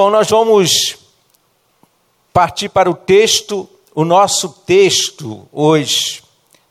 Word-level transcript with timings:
Bom, 0.00 0.08
nós 0.08 0.30
vamos 0.30 0.96
partir 2.32 2.70
para 2.70 2.88
o 2.88 2.94
texto. 2.94 3.68
O 3.94 4.02
nosso 4.02 4.48
texto 4.48 5.46
hoje 5.52 6.24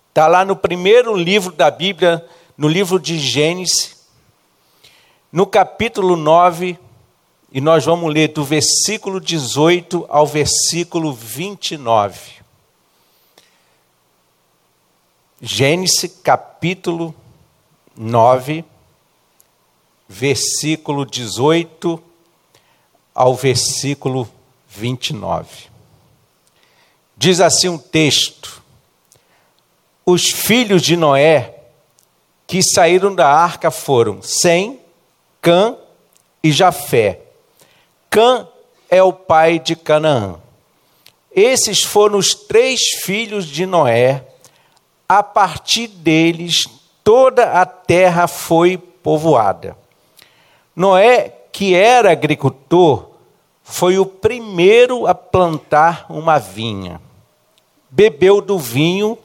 está 0.08 0.26
lá 0.26 0.44
no 0.44 0.56
primeiro 0.56 1.16
livro 1.16 1.52
da 1.52 1.70
Bíblia, 1.70 2.28
no 2.58 2.68
livro 2.68 3.00
de 3.00 3.20
Gênesis, 3.20 4.04
no 5.32 5.46
capítulo 5.46 6.16
9, 6.16 6.80
e 7.52 7.62
nós 7.62 7.86
vamos 7.86 8.12
ler 8.12 8.30
do 8.30 8.44
versículo 8.44 9.22
18 9.22 10.08
ao 10.10 10.26
versículo 10.26 11.14
29. 11.14 12.32
Gênesis 15.40 16.20
capítulo 16.24 17.14
9, 17.96 18.66
versículo 20.08 21.06
18 21.06 22.09
ao 23.20 23.36
versículo 23.36 24.30
29. 24.70 25.68
Diz 27.18 27.42
assim 27.42 27.68
um 27.68 27.78
texto: 27.78 28.64
Os 30.06 30.30
filhos 30.30 30.82
de 30.82 30.96
Noé 30.96 31.56
que 32.48 32.64
saíram 32.64 33.14
da 33.14 33.28
arca 33.28 33.70
foram 33.70 34.22
Sem, 34.22 34.80
Cã 35.42 35.76
e 36.42 36.50
Jafé. 36.50 37.20
Cã 38.10 38.48
é 38.90 39.04
o 39.04 39.12
pai 39.12 39.60
de 39.60 39.76
Canaã. 39.76 40.36
Esses 41.30 41.84
foram 41.84 42.18
os 42.18 42.34
três 42.34 42.80
filhos 43.04 43.46
de 43.46 43.66
Noé. 43.66 44.24
A 45.10 45.22
partir 45.22 45.88
deles, 45.88 46.70
toda 47.04 47.52
a 47.52 47.66
terra 47.66 48.28
foi 48.28 48.78
povoada. 48.78 49.76
Noé, 50.74 51.34
que 51.52 51.76
era 51.76 52.12
agricultor, 52.12 53.09
foi 53.70 54.00
o 54.00 54.06
primeiro 54.06 55.06
a 55.06 55.14
plantar 55.14 56.08
uma 56.10 56.40
vinha. 56.40 57.00
Bebeu 57.88 58.42
do 58.42 58.58
vinho, 58.58 59.16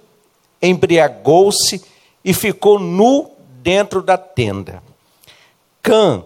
embriagou-se 0.61 1.83
e 2.23 2.35
ficou 2.35 2.79
nu 2.79 3.31
dentro 3.63 4.03
da 4.03 4.19
tenda. 4.19 4.83
Cã, 5.83 6.23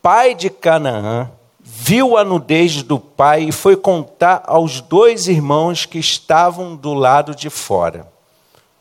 pai 0.00 0.34
de 0.34 0.48
Canaã, 0.48 1.30
viu 1.60 2.16
a 2.16 2.24
nudez 2.24 2.82
do 2.82 2.98
pai 2.98 3.44
e 3.44 3.52
foi 3.52 3.76
contar 3.76 4.42
aos 4.46 4.80
dois 4.80 5.28
irmãos 5.28 5.84
que 5.84 5.98
estavam 5.98 6.74
do 6.74 6.94
lado 6.94 7.34
de 7.34 7.50
fora. 7.50 8.10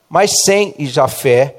Mas 0.10 0.44
Sem 0.46 0.74
e 0.78 0.88
Jafé 0.88 1.58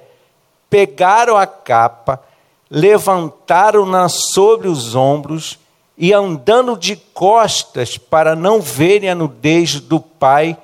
pegaram 0.71 1.37
a 1.37 1.47
capa, 1.47 2.23
levantaram-na 2.71 4.09
sobre 4.09 4.67
os 4.67 4.95
ombros 4.95 5.62
e, 5.97 6.13
andando 6.13 6.77
de 6.77 6.97
costas 6.97 7.99
para 7.99 8.35
não 8.35 8.61
verem 8.61 9.11
a 9.11 9.15
nudez 9.15 9.81
do 9.81 10.01
pai, 10.01 10.57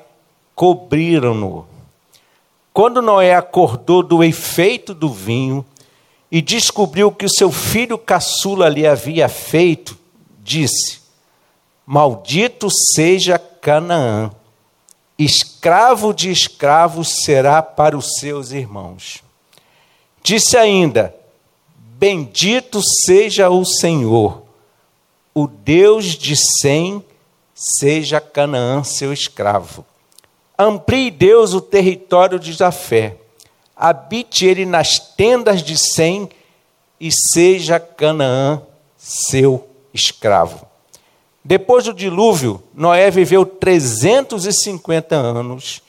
cobriram-no. 0.54 1.66
Quando 2.72 3.02
Noé 3.02 3.34
acordou 3.34 4.02
do 4.02 4.22
efeito 4.22 4.94
do 4.94 5.08
vinho 5.08 5.64
e 6.30 6.40
descobriu 6.40 7.10
que 7.10 7.24
o 7.24 7.30
seu 7.30 7.50
filho 7.50 7.98
caçula 7.98 8.68
lhe 8.68 8.86
havia 8.86 9.28
feito, 9.28 9.98
disse: 10.42 11.00
Maldito 11.84 12.68
seja 12.70 13.38
Canaã, 13.38 14.30
escravo 15.18 16.12
de 16.12 16.30
escravos 16.30 17.22
será 17.24 17.62
para 17.62 17.96
os 17.96 18.18
seus 18.18 18.52
irmãos. 18.52 19.22
Disse 20.22 20.56
ainda: 20.56 21.14
Bendito 21.98 22.80
seja 22.82 23.50
o 23.50 23.64
Senhor, 23.64 24.42
o 25.40 25.46
Deus 25.46 26.04
de 26.04 26.34
Sem, 26.34 27.04
seja 27.54 28.20
Canaã 28.20 28.82
seu 28.82 29.12
escravo. 29.12 29.86
Amplie 30.58 31.12
Deus 31.12 31.54
o 31.54 31.60
território 31.60 32.40
de 32.40 32.52
Jafé, 32.52 33.16
habite 33.76 34.44
ele 34.44 34.66
nas 34.66 34.98
tendas 34.98 35.62
de 35.62 35.78
Sem, 35.78 36.28
e 36.98 37.12
seja 37.12 37.78
Canaã 37.78 38.60
seu 38.96 39.68
escravo. 39.94 40.66
Depois 41.44 41.84
do 41.84 41.94
dilúvio, 41.94 42.60
Noé 42.74 43.08
viveu 43.08 43.46
350 43.46 45.14
anos, 45.14 45.80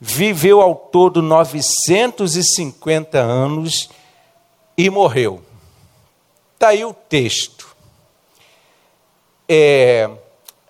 viveu 0.00 0.62
ao 0.62 0.74
todo 0.74 1.20
950 1.20 3.18
anos 3.18 3.90
e 4.78 4.88
morreu. 4.88 5.42
Está 6.54 6.68
aí 6.68 6.86
o 6.86 6.94
texto. 6.94 7.73
É, 9.48 10.08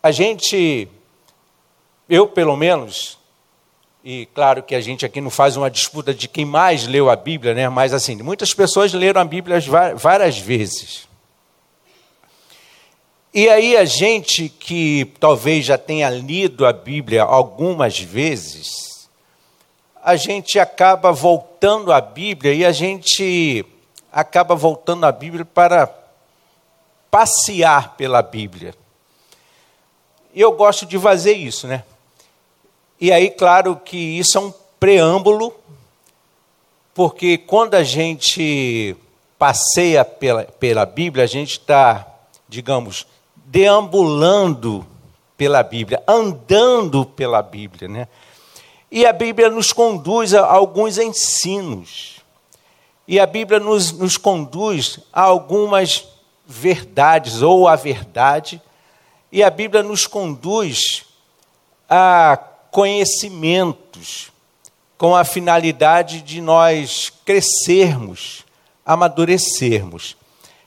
a 0.02 0.10
gente, 0.10 0.88
eu 2.08 2.26
pelo 2.26 2.56
menos, 2.56 3.18
e 4.04 4.26
claro 4.34 4.62
que 4.62 4.74
a 4.74 4.80
gente 4.80 5.06
aqui 5.06 5.20
não 5.20 5.30
faz 5.30 5.56
uma 5.56 5.70
disputa 5.70 6.12
de 6.12 6.28
quem 6.28 6.44
mais 6.44 6.86
leu 6.86 7.08
a 7.08 7.16
Bíblia, 7.16 7.54
né? 7.54 7.68
mas 7.68 7.94
assim, 7.94 8.16
muitas 8.16 8.52
pessoas 8.52 8.92
leram 8.92 9.20
a 9.20 9.24
Bíblia 9.24 9.58
várias 9.96 10.38
vezes. 10.38 11.08
E 13.32 13.48
aí 13.48 13.76
a 13.76 13.84
gente 13.84 14.48
que 14.48 15.12
talvez 15.18 15.64
já 15.64 15.78
tenha 15.78 16.10
lido 16.10 16.66
a 16.66 16.72
Bíblia 16.72 17.22
algumas 17.22 17.98
vezes, 17.98 19.08
a 20.02 20.16
gente 20.16 20.58
acaba 20.58 21.10
voltando 21.10 21.92
à 21.92 22.00
Bíblia 22.00 22.52
e 22.52 22.64
a 22.64 22.72
gente 22.72 23.64
acaba 24.12 24.54
voltando 24.54 25.06
à 25.06 25.10
Bíblia 25.10 25.44
para 25.44 26.03
passear 27.14 27.94
pela 27.94 28.20
Bíblia. 28.22 28.74
E 30.34 30.40
eu 30.40 30.50
gosto 30.50 30.84
de 30.84 30.98
fazer 30.98 31.34
isso, 31.34 31.68
né? 31.68 31.84
E 33.00 33.12
aí, 33.12 33.30
claro 33.30 33.76
que 33.76 33.96
isso 33.96 34.36
é 34.36 34.40
um 34.40 34.52
preâmbulo, 34.80 35.54
porque 36.92 37.38
quando 37.38 37.76
a 37.76 37.84
gente 37.84 38.96
passeia 39.38 40.04
pela, 40.04 40.42
pela 40.42 40.84
Bíblia, 40.84 41.22
a 41.22 41.28
gente 41.28 41.52
está, 41.52 42.04
digamos, 42.48 43.06
deambulando 43.46 44.84
pela 45.36 45.62
Bíblia, 45.62 46.02
andando 46.08 47.06
pela 47.06 47.40
Bíblia, 47.42 47.88
né? 47.88 48.08
E 48.90 49.06
a 49.06 49.12
Bíblia 49.12 49.48
nos 49.48 49.72
conduz 49.72 50.34
a 50.34 50.44
alguns 50.44 50.98
ensinos. 50.98 52.16
E 53.06 53.20
a 53.20 53.26
Bíblia 53.26 53.60
nos, 53.60 53.92
nos 53.92 54.16
conduz 54.16 54.98
a 55.12 55.22
algumas 55.22 56.12
verdades, 56.46 57.42
ou 57.42 57.66
a 57.68 57.76
verdade, 57.76 58.60
e 59.30 59.42
a 59.42 59.50
Bíblia 59.50 59.82
nos 59.82 60.06
conduz 60.06 61.04
a 61.88 62.38
conhecimentos, 62.70 64.32
com 64.96 65.14
a 65.14 65.24
finalidade 65.24 66.22
de 66.22 66.40
nós 66.40 67.12
crescermos, 67.24 68.44
amadurecermos. 68.86 70.16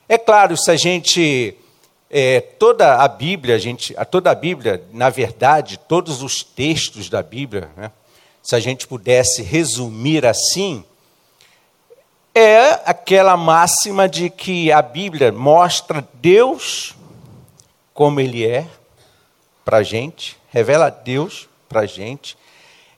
É 0.08 0.16
claro, 0.16 0.56
se 0.56 0.70
a 0.70 0.76
gente 0.76 1.56
é, 2.10 2.40
toda 2.40 2.96
a 2.96 3.08
Bíblia, 3.08 3.54
a 3.54 3.58
gente, 3.58 3.94
a 3.96 4.04
toda 4.04 4.30
a 4.30 4.34
Bíblia, 4.34 4.82
na 4.92 5.10
verdade, 5.10 5.78
todos 5.78 6.22
os 6.22 6.42
textos 6.42 7.08
da 7.08 7.22
Bíblia, 7.22 7.70
né, 7.76 7.90
se 8.42 8.54
a 8.54 8.60
gente 8.60 8.86
pudesse 8.86 9.42
resumir 9.42 10.24
assim, 10.24 10.84
é 12.38 12.82
aquela 12.86 13.36
máxima 13.36 14.08
de 14.08 14.30
que 14.30 14.70
a 14.70 14.80
Bíblia 14.80 15.32
mostra 15.32 16.06
Deus 16.14 16.94
como 17.92 18.20
Ele 18.20 18.46
é 18.46 18.64
para 19.64 19.78
a 19.78 19.82
gente, 19.82 20.36
revela 20.50 20.88
Deus 20.88 21.48
para 21.68 21.80
a 21.80 21.86
gente, 21.86 22.38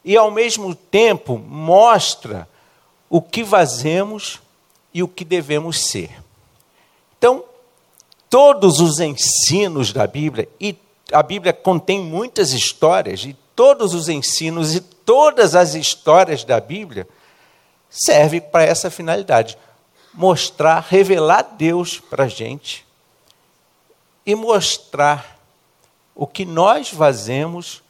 e 0.05 0.15
ao 0.15 0.31
mesmo 0.31 0.75
tempo 0.75 1.39
mostra 1.39 2.47
o 3.09 3.23
que 3.23 3.43
fazemos 3.43 4.41
e 4.93 5.03
o 5.03 5.09
que 5.09 5.25
devemos 5.25 5.89
ser. 5.89 6.11
Então, 7.17 7.43
todos 8.29 8.79
os 8.79 9.01
ensinos 9.01 9.91
da 9.91 10.07
Bíblia, 10.07 10.49
e 10.61 10.77
a 11.11 11.23
Bíblia 11.23 11.55
contém 11.55 11.99
muitas 11.99 12.53
histórias, 12.53 13.25
e 13.25 13.35
todos 13.57 13.95
os 13.95 14.09
ensinos 14.09 14.75
e 14.75 14.81
todas 14.81 15.55
as 15.55 15.75
histórias 15.75 16.45
da 16.45 16.61
Bíblia 16.61 17.09
servem 17.91 18.41
para 18.41 18.65
essa 18.65 18.91
finalidade: 18.91 19.59
mostrar, 20.15 20.87
revelar 20.89 21.43
Deus 21.43 21.99
para 21.99 22.25
a 22.25 22.29
gente 22.29 22.87
e 24.25 24.35
mostrar 24.35 25.39
o 26.15 26.27
que 26.27 26.45
nós 26.45 26.89
fazemos 26.89 27.83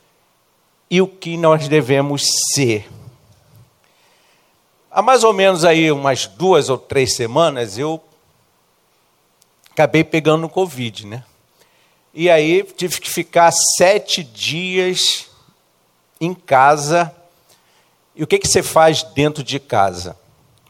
e 0.90 1.00
o 1.02 1.06
que 1.06 1.36
nós 1.36 1.68
devemos 1.68 2.22
ser. 2.52 2.88
Há 4.90 5.02
mais 5.02 5.22
ou 5.22 5.32
menos 5.32 5.64
aí 5.64 5.92
umas 5.92 6.26
duas 6.26 6.68
ou 6.68 6.78
três 6.78 7.14
semanas 7.14 7.78
eu 7.78 8.02
acabei 9.70 10.02
pegando 10.02 10.48
Covid, 10.48 11.06
né? 11.06 11.24
E 12.12 12.28
aí 12.28 12.64
tive 12.64 13.00
que 13.00 13.08
ficar 13.08 13.52
sete 13.52 14.24
dias 14.24 15.28
em 16.20 16.34
casa. 16.34 17.14
E 18.20 18.22
o 18.22 18.26
que, 18.26 18.38
que 18.38 18.46
você 18.46 18.62
faz 18.62 19.02
dentro 19.02 19.42
de 19.42 19.58
casa? 19.58 20.14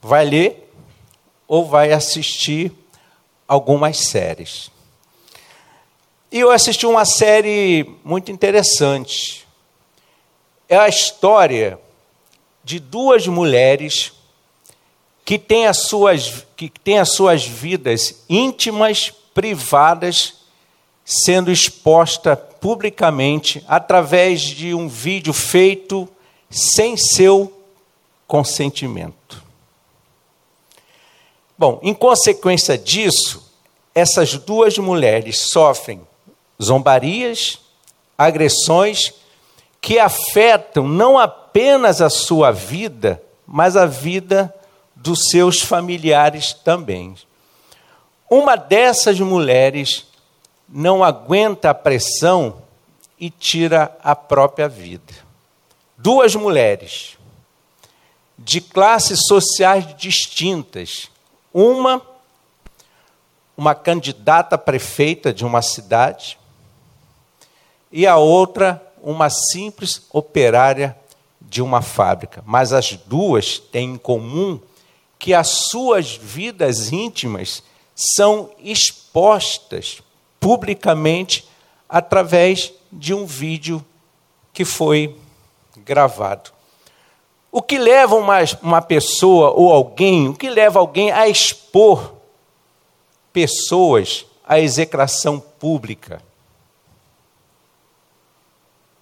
Vai 0.00 0.24
ler 0.24 0.72
ou 1.48 1.66
vai 1.66 1.90
assistir 1.90 2.70
algumas 3.48 3.96
séries. 3.96 4.70
E 6.30 6.38
eu 6.38 6.52
assisti 6.52 6.86
uma 6.86 7.04
série 7.04 7.92
muito 8.04 8.30
interessante. 8.30 9.48
É 10.68 10.76
a 10.76 10.86
história 10.86 11.76
de 12.62 12.78
duas 12.78 13.26
mulheres 13.26 14.12
que 15.24 15.36
têm 15.36 15.66
as 15.66 15.78
suas, 15.78 16.46
que 16.56 16.68
têm 16.68 17.00
as 17.00 17.12
suas 17.14 17.44
vidas 17.44 18.22
íntimas, 18.28 19.12
privadas, 19.34 20.34
sendo 21.04 21.50
exposta 21.50 22.36
publicamente 22.36 23.64
através 23.66 24.40
de 24.40 24.72
um 24.72 24.86
vídeo 24.86 25.32
feito 25.32 26.08
sem 26.50 26.96
seu 26.96 27.52
consentimento. 28.26 29.42
Bom, 31.56 31.78
em 31.82 31.94
consequência 31.94 32.76
disso, 32.76 33.52
essas 33.94 34.34
duas 34.34 34.76
mulheres 34.78 35.38
sofrem 35.38 36.00
zombarias, 36.60 37.60
agressões 38.18 39.14
que 39.80 39.98
afetam 39.98 40.86
não 40.86 41.18
apenas 41.18 42.00
a 42.00 42.10
sua 42.10 42.50
vida, 42.50 43.22
mas 43.46 43.76
a 43.76 43.86
vida 43.86 44.54
dos 44.94 45.28
seus 45.30 45.60
familiares 45.60 46.52
também. 46.52 47.14
Uma 48.28 48.56
dessas 48.56 49.18
mulheres 49.18 50.06
não 50.68 51.02
aguenta 51.02 51.70
a 51.70 51.74
pressão 51.74 52.62
e 53.18 53.28
tira 53.28 53.96
a 54.02 54.14
própria 54.14 54.68
vida. 54.68 55.29
Duas 56.02 56.34
mulheres 56.34 57.18
de 58.38 58.58
classes 58.58 59.26
sociais 59.26 59.94
distintas, 59.98 61.10
uma 61.52 62.00
uma 63.54 63.74
candidata 63.74 64.56
prefeita 64.56 65.30
de 65.30 65.44
uma 65.44 65.60
cidade 65.60 66.38
e 67.92 68.06
a 68.06 68.16
outra 68.16 68.82
uma 69.02 69.28
simples 69.28 70.06
operária 70.10 70.96
de 71.38 71.60
uma 71.60 71.82
fábrica. 71.82 72.42
Mas 72.46 72.72
as 72.72 72.92
duas 72.96 73.58
têm 73.58 73.90
em 73.90 73.98
comum 73.98 74.58
que 75.18 75.34
as 75.34 75.48
suas 75.68 76.16
vidas 76.16 76.90
íntimas 76.90 77.62
são 77.94 78.48
expostas 78.58 80.02
publicamente 80.40 81.46
através 81.86 82.72
de 82.90 83.12
um 83.12 83.26
vídeo 83.26 83.84
que 84.54 84.64
foi 84.64 85.14
gravado. 85.78 86.52
O 87.52 87.60
que 87.60 87.78
leva 87.78 88.14
uma, 88.14 88.38
uma 88.62 88.80
pessoa 88.80 89.50
ou 89.50 89.72
alguém, 89.72 90.28
o 90.28 90.34
que 90.34 90.48
leva 90.48 90.78
alguém 90.78 91.10
a 91.10 91.28
expor 91.28 92.14
pessoas 93.32 94.24
à 94.46 94.60
execração 94.60 95.40
pública? 95.40 96.22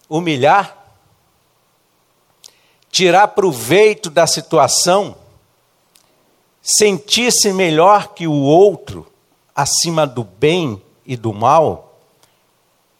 Humilhar? 0.09 0.75
Tirar 2.89 3.27
proveito 3.29 4.09
da 4.09 4.25
situação? 4.25 5.15
Sentir-se 6.59 7.53
melhor 7.53 8.09
que 8.15 8.27
o 8.27 8.33
outro, 8.33 9.05
acima 9.55 10.07
do 10.07 10.23
bem 10.23 10.81
e 11.05 11.15
do 11.15 11.31
mal, 11.31 11.99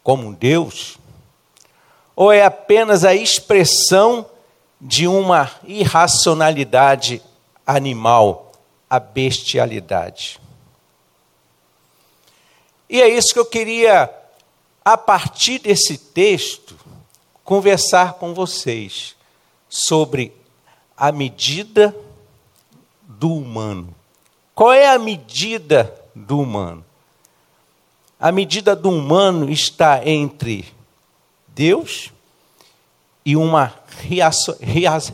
como 0.04 0.34
Deus? 0.34 0.99
Ou 2.20 2.34
é 2.34 2.44
apenas 2.44 3.06
a 3.06 3.16
expressão 3.16 4.26
de 4.82 5.08
uma 5.08 5.50
irracionalidade 5.64 7.22
animal, 7.66 8.52
a 8.90 9.00
bestialidade? 9.00 10.38
E 12.90 13.02
é 13.02 13.08
isso 13.08 13.32
que 13.32 13.40
eu 13.40 13.46
queria, 13.46 14.14
a 14.84 14.98
partir 14.98 15.60
desse 15.60 15.98
texto, 15.98 16.78
conversar 17.42 18.16
com 18.16 18.34
vocês 18.34 19.16
sobre 19.70 20.34
a 20.98 21.14
medida 21.14 21.96
do 23.08 23.34
humano. 23.34 23.96
Qual 24.54 24.74
é 24.74 24.90
a 24.90 25.00
medida 25.00 25.96
do 26.14 26.42
humano? 26.42 26.84
A 28.20 28.30
medida 28.30 28.76
do 28.76 28.90
humano 28.90 29.50
está 29.50 30.06
entre 30.06 30.78
Deus 31.60 32.14
e 33.26 33.36
uma, 33.36 33.74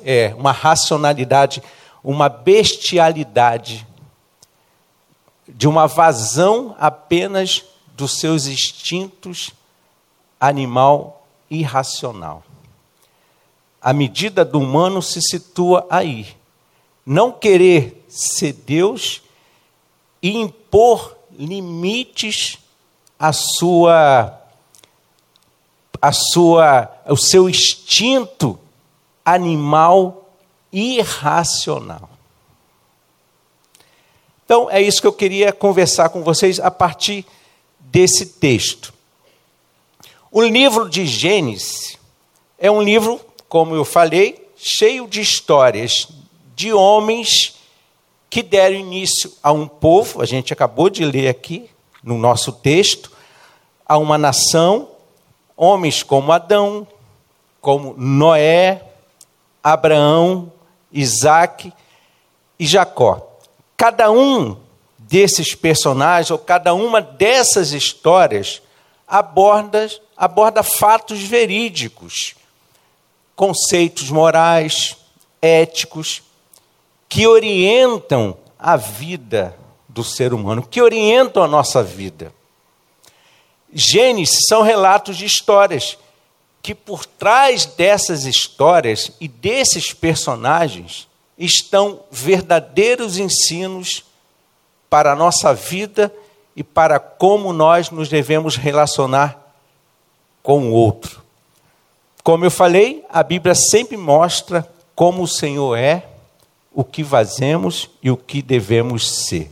é, 0.04 0.36
uma 0.38 0.52
racionalidade, 0.52 1.60
uma 2.04 2.30
bestialidade, 2.30 3.84
de 5.48 5.68
uma 5.68 5.88
vazão 5.88 6.76
apenas 6.78 7.66
dos 7.96 8.20
seus 8.20 8.46
instintos 8.46 9.54
animal 10.40 11.26
irracional. 11.50 12.44
A 13.82 13.92
medida 13.92 14.46
do 14.46 14.60
humano 14.60 15.02
se 15.02 15.24
situa 15.24 15.88
aí. 15.90 16.28
Não 17.04 17.32
querer 17.32 18.06
ser 18.08 18.54
Deus 18.54 19.24
e 20.22 20.38
impor 20.38 21.18
limites 21.32 22.60
à 23.18 23.34
sua 23.34 24.45
a 26.06 26.12
sua 26.12 26.92
o 27.08 27.18
seu 27.18 27.50
instinto 27.50 28.60
animal 29.24 30.30
irracional. 30.72 32.10
Então, 34.46 34.70
é 34.70 34.80
isso 34.80 35.02
que 35.02 35.08
eu 35.08 35.14
queria 35.14 35.52
conversar 35.52 36.10
com 36.10 36.22
vocês 36.22 36.60
a 36.60 36.70
partir 36.70 37.26
desse 37.80 38.28
texto. 38.28 38.94
O 40.32 40.44
livro 40.44 40.88
de 40.88 41.08
Gênesis 41.08 41.98
é 42.60 42.70
um 42.70 42.84
livro, 42.84 43.20
como 43.50 43.74
eu 43.74 43.84
falei, 43.84 44.48
cheio 44.56 45.08
de 45.08 45.22
histórias 45.22 46.08
de 46.56 46.72
homens 46.72 47.56
que 48.30 48.44
deram 48.44 48.76
início 48.76 49.32
a 49.42 49.52
um 49.52 49.68
povo, 49.68 50.22
a 50.22 50.26
gente 50.26 50.54
acabou 50.54 50.88
de 50.88 51.04
ler 51.04 51.30
aqui 51.30 51.68
no 52.04 52.16
nosso 52.18 52.52
texto, 52.52 53.12
a 53.84 53.98
uma 53.98 54.18
nação, 54.20 54.90
homens 55.56 56.04
como 56.04 56.32
Adão, 56.32 56.88
como 57.62 57.96
Noé, 57.98 58.84
Abraão, 59.64 60.52
Isaac 60.92 61.74
e 62.60 62.66
Jacó. 62.66 63.28
Cada 63.76 64.12
um 64.12 64.58
desses 64.98 65.56
personagens, 65.56 66.32
ou 66.32 66.38
cada 66.38 66.74
uma 66.74 67.02
dessas 67.02 67.72
histórias, 67.72 68.62
aborda, 69.08 69.90
aborda 70.18 70.64
fatos 70.64 71.22
verídicos, 71.24 72.36
conceitos 73.36 74.10
morais, 74.10 74.98
éticos, 75.42 76.24
que 77.08 77.28
orientam 77.28 78.38
a 78.58 78.76
vida 78.76 79.56
do 79.88 80.04
ser 80.04 80.34
humano, 80.34 80.62
que 80.62 80.82
orientam 80.82 81.44
a 81.44 81.48
nossa 81.48 81.82
vida. 81.82 82.34
Gênesis 83.78 84.46
são 84.48 84.62
relatos 84.62 85.18
de 85.18 85.26
histórias 85.26 85.98
que 86.64 86.74
por 86.74 87.06
trás 87.06 87.66
dessas 87.66 88.24
histórias 88.24 89.12
e 89.20 89.28
desses 89.28 89.94
personagens 89.94 91.10
estão 91.38 92.00
verdadeiros 92.10 93.18
ensinos 93.18 94.06
para 94.90 95.12
a 95.12 95.16
nossa 95.16 95.54
vida 95.54 96.12
e 96.56 96.64
para 96.64 97.00
como 97.00 97.52
nós 97.52 97.90
nos 97.90 98.08
devemos 98.08 98.56
relacionar 98.56 99.38
com 100.42 100.70
o 100.70 100.72
outro. 100.72 101.22
Como 102.24 102.46
eu 102.46 102.52
falei, 102.52 103.04
a 103.10 103.22
Bíblia 103.22 103.54
sempre 103.54 103.98
mostra 103.98 104.68
como 104.96 105.22
o 105.24 105.28
Senhor 105.28 105.76
é, 105.76 106.08
o 106.74 106.84
que 106.84 107.04
fazemos 107.04 107.90
e 108.02 108.10
o 108.10 108.16
que 108.16 108.42
devemos 108.42 109.28
ser. 109.28 109.52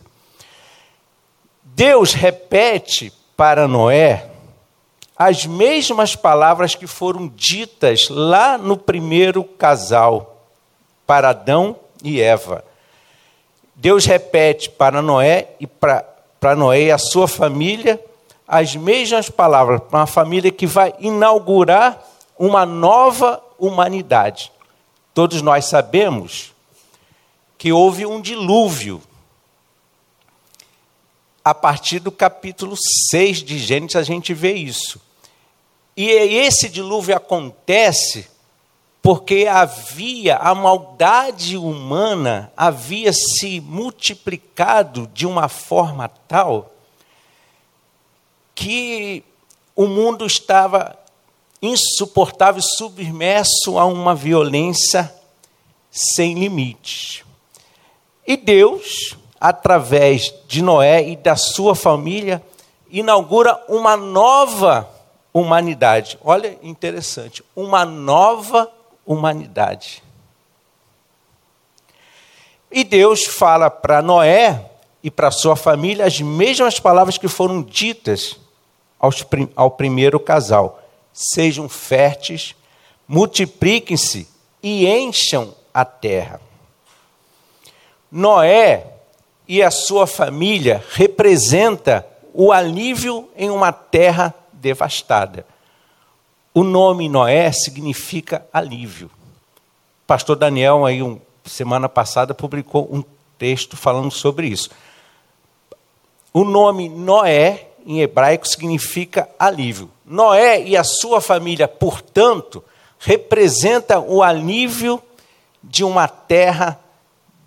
Deus 1.61 2.13
repete 2.13 3.11
para 3.35 3.67
Noé 3.67 4.29
as 5.15 5.45
mesmas 5.45 6.15
palavras 6.15 6.75
que 6.75 6.87
foram 6.87 7.27
ditas 7.27 8.09
lá 8.09 8.57
no 8.57 8.75
primeiro 8.75 9.43
casal 9.43 10.47
para 11.05 11.29
Adão 11.29 11.75
e 12.03 12.19
Eva. 12.19 12.65
Deus 13.75 14.05
repete 14.05 14.69
para 14.69 15.01
Noé 15.01 15.49
e 15.59 15.67
para, 15.67 16.03
para 16.39 16.55
Noé 16.55 16.83
e 16.83 16.91
a 16.91 16.97
sua 16.97 17.27
família 17.27 17.99
as 18.47 18.75
mesmas 18.75 19.29
palavras 19.29 19.81
para 19.89 19.99
uma 19.99 20.07
família 20.07 20.51
que 20.51 20.67
vai 20.67 20.93
inaugurar 20.99 22.03
uma 22.37 22.65
nova 22.65 23.41
humanidade. 23.57 24.51
Todos 25.13 25.41
nós 25.41 25.65
sabemos 25.65 26.53
que 27.57 27.71
houve 27.71 28.05
um 28.05 28.19
dilúvio. 28.19 29.01
A 31.43 31.53
partir 31.53 31.99
do 31.99 32.11
capítulo 32.11 32.75
6 33.09 33.43
de 33.43 33.59
Gênesis 33.59 33.95
a 33.95 34.03
gente 34.03 34.33
vê 34.33 34.53
isso. 34.53 35.01
E 35.95 36.09
esse 36.09 36.69
dilúvio 36.69 37.15
acontece 37.15 38.27
porque 39.01 39.45
havia 39.47 40.37
a 40.37 40.55
maldade 40.55 41.57
humana 41.57 42.51
havia 42.55 43.11
se 43.11 43.59
multiplicado 43.59 45.07
de 45.13 45.27
uma 45.27 45.49
forma 45.49 46.07
tal 46.07 46.71
que 48.55 49.23
o 49.75 49.87
mundo 49.87 50.25
estava 50.25 50.97
insuportável, 51.61 52.61
submerso 52.61 53.77
a 53.77 53.85
uma 53.85 54.15
violência 54.15 55.13
sem 55.91 56.35
limites. 56.35 57.23
E 58.25 58.37
Deus, 58.37 59.17
através 59.43 60.33
de 60.47 60.61
Noé 60.61 61.09
e 61.09 61.17
da 61.17 61.35
sua 61.35 61.75
família, 61.75 62.41
inaugura 62.89 63.61
uma 63.67 63.97
nova 63.97 64.89
humanidade. 65.33 66.17
Olha, 66.23 66.57
interessante, 66.63 67.43
uma 67.53 67.83
nova 67.83 68.71
humanidade. 69.05 70.01
E 72.71 72.85
Deus 72.85 73.25
fala 73.25 73.69
para 73.69 74.01
Noé 74.01 74.71
e 75.03 75.11
para 75.11 75.29
sua 75.29 75.57
família 75.57 76.05
as 76.05 76.21
mesmas 76.21 76.79
palavras 76.79 77.17
que 77.17 77.27
foram 77.27 77.61
ditas 77.61 78.37
aos, 78.97 79.25
ao 79.57 79.71
primeiro 79.71 80.21
casal: 80.21 80.81
sejam 81.11 81.67
férteis, 81.67 82.55
multipliquem-se 83.05 84.25
e 84.63 84.87
encham 84.87 85.53
a 85.73 85.83
terra. 85.83 86.39
Noé 88.09 88.92
e 89.47 89.61
a 89.61 89.71
sua 89.71 90.07
família 90.07 90.83
representa 90.91 92.05
o 92.33 92.51
alívio 92.51 93.29
em 93.35 93.49
uma 93.49 93.71
terra 93.71 94.33
devastada. 94.51 95.45
O 96.53 96.63
nome 96.63 97.09
Noé 97.09 97.51
significa 97.51 98.45
alívio. 98.53 99.09
pastor 100.05 100.35
Daniel 100.35 100.85
aí 100.85 101.01
um 101.01 101.19
semana 101.45 101.89
passada 101.89 102.33
publicou 102.33 102.87
um 102.91 103.03
texto 103.37 103.75
falando 103.75 104.11
sobre 104.11 104.47
isso. 104.47 104.69
O 106.33 106.43
nome 106.43 106.89
Noé, 106.89 107.67
em 107.85 108.01
hebraico, 108.01 108.47
significa 108.47 109.29
alívio. 109.37 109.89
Noé 110.05 110.63
e 110.63 110.77
a 110.77 110.83
sua 110.83 111.21
família, 111.21 111.67
portanto, 111.67 112.63
representa 112.97 113.99
o 113.99 114.23
alívio 114.23 115.01
de 115.63 115.83
uma 115.83 116.07
terra 116.07 116.79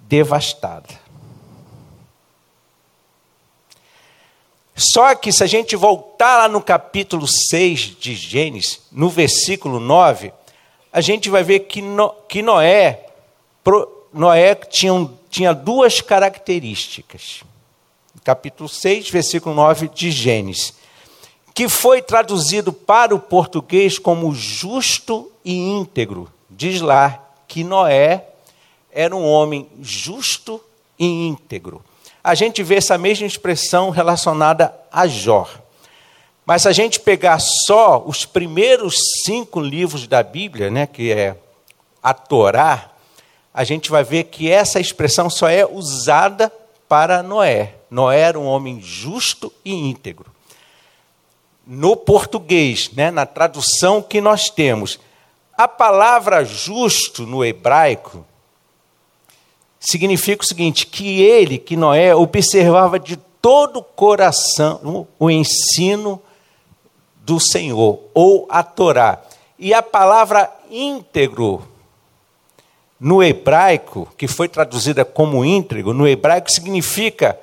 devastada. 0.02 1.05
Só 4.76 5.14
que 5.14 5.33
se 5.33 5.42
a 5.42 5.47
gente 5.47 5.75
voltar 5.75 6.37
lá 6.37 6.49
no 6.49 6.61
capítulo 6.61 7.26
6 7.26 7.97
de 7.99 8.14
Gênesis, 8.14 8.83
no 8.92 9.09
versículo 9.09 9.80
9, 9.80 10.33
a 10.92 11.00
gente 11.00 11.30
vai 11.30 11.42
ver 11.42 11.61
que, 11.61 11.80
no, 11.80 12.11
que 12.28 12.42
Noé 12.42 13.06
Noé 14.12 14.54
tinha, 14.54 15.11
tinha 15.28 15.52
duas 15.52 16.00
características. 16.00 17.42
Capítulo 18.25 18.68
6, 18.68 19.11
versículo 19.11 19.54
9 19.54 19.88
de 19.88 20.11
Gênesis. 20.11 20.75
Que 21.54 21.68
foi 21.68 22.00
traduzido 22.00 22.73
para 22.73 23.14
o 23.14 23.18
português 23.18 23.99
como 23.99 24.35
justo 24.35 25.30
e 25.45 25.54
íntegro. 25.54 26.30
Diz 26.50 26.80
lá 26.80 27.23
que 27.47 27.62
Noé 27.64 28.26
era 28.90 29.14
um 29.14 29.25
homem 29.25 29.68
justo 29.80 30.61
e 30.99 31.06
íntegro. 31.06 31.85
A 32.26 32.35
gente 32.35 32.61
vê 32.61 32.75
essa 32.75 32.99
mesma 32.99 33.25
expressão 33.25 33.90
relacionada 33.90 34.75
a 34.90 35.06
Jó. 35.06 35.49
Mas 36.45 36.62
se 36.62 36.68
a 36.68 36.73
gente 36.73 36.99
pegar 36.99 37.38
só 37.38 38.02
os 38.04 38.26
primeiros 38.26 38.97
cinco 39.25 39.61
livros 39.61 40.09
da 40.09 40.25
Bíblia, 40.25 40.68
né, 40.68 40.88
que 40.88 41.12
é 41.12 41.37
a 42.02 42.12
Torá, 42.12 42.90
a 43.54 43.62
gente 43.62 43.92
vai 43.92 44.02
ver 44.02 44.25
que 44.25 44.50
essa 44.50 44.80
expressão 44.80 45.30
só 45.30 45.49
é 45.49 45.64
usada 45.64 46.52
para 46.88 47.23
Noé. 47.23 47.75
Noé 47.88 48.23
era 48.23 48.40
um 48.40 48.47
homem 48.47 48.80
justo 48.83 49.52
e 49.64 49.73
íntegro. 49.73 50.26
No 51.64 51.95
português, 51.95 52.90
né, 52.90 53.12
na 53.12 53.25
tradução 53.25 54.02
que 54.02 54.21
nós 54.21 54.50
temos, 54.50 54.99
a 55.56 55.68
palavra 55.68 56.45
justo 56.45 57.25
no 57.25 57.45
hebraico 57.45 58.26
significa 59.86 60.42
o 60.42 60.46
seguinte: 60.46 60.86
que 60.86 61.22
ele, 61.22 61.58
que 61.58 61.76
Noé, 61.76 62.14
observava 62.14 62.98
de 62.98 63.16
todo 63.16 63.78
o 63.78 63.82
coração 63.82 65.06
o 65.18 65.30
ensino 65.30 66.20
do 67.18 67.38
Senhor, 67.40 68.00
ou 68.14 68.46
a 68.48 68.62
Torá. 68.62 69.22
E 69.58 69.72
a 69.72 69.82
palavra 69.82 70.52
íntegro 70.70 71.66
no 72.98 73.22
hebraico, 73.22 74.08
que 74.16 74.26
foi 74.26 74.48
traduzida 74.48 75.04
como 75.04 75.44
íntegro, 75.44 75.92
no 75.92 76.06
hebraico 76.06 76.50
significa 76.50 77.38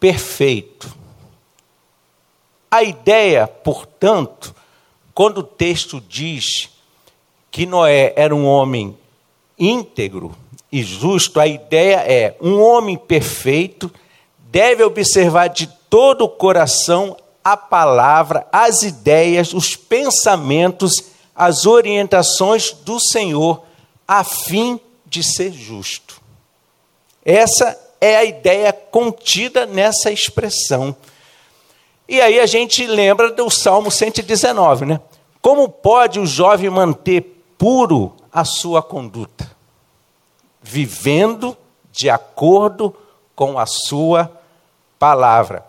perfeito. 0.00 0.96
A 2.70 2.82
ideia, 2.82 3.46
portanto, 3.46 4.54
quando 5.14 5.38
o 5.38 5.42
texto 5.42 6.00
diz 6.00 6.70
que 7.50 7.66
Noé 7.66 8.12
era 8.16 8.34
um 8.34 8.46
homem 8.46 8.96
íntegro 9.58 10.36
e 10.70 10.82
justo, 10.82 11.40
a 11.40 11.46
ideia 11.46 11.96
é 11.96 12.36
um 12.40 12.60
homem 12.60 12.96
perfeito 12.96 13.90
deve 14.50 14.82
observar 14.82 15.48
de 15.48 15.66
todo 15.88 16.24
o 16.24 16.28
coração 16.28 17.16
a 17.44 17.56
palavra, 17.56 18.46
as 18.52 18.82
ideias, 18.82 19.54
os 19.54 19.76
pensamentos, 19.76 21.04
as 21.34 21.66
orientações 21.66 22.72
do 22.72 22.98
Senhor 22.98 23.62
a 24.06 24.24
fim 24.24 24.80
de 25.06 25.22
ser 25.22 25.52
justo. 25.52 26.20
Essa 27.24 27.78
é 28.00 28.16
a 28.16 28.24
ideia 28.24 28.72
contida 28.72 29.66
nessa 29.66 30.10
expressão. 30.10 30.96
E 32.08 32.20
aí 32.20 32.40
a 32.40 32.46
gente 32.46 32.86
lembra 32.86 33.30
do 33.30 33.50
Salmo 33.50 33.90
119, 33.90 34.86
né? 34.86 35.00
Como 35.42 35.68
pode 35.68 36.18
o 36.18 36.26
jovem 36.26 36.70
manter 36.70 37.44
puro 37.56 38.14
a 38.32 38.44
sua 38.44 38.82
conduta? 38.82 39.57
Vivendo 40.70 41.56
de 41.90 42.10
acordo 42.10 42.94
com 43.34 43.58
a 43.58 43.64
sua 43.64 44.30
palavra. 44.98 45.64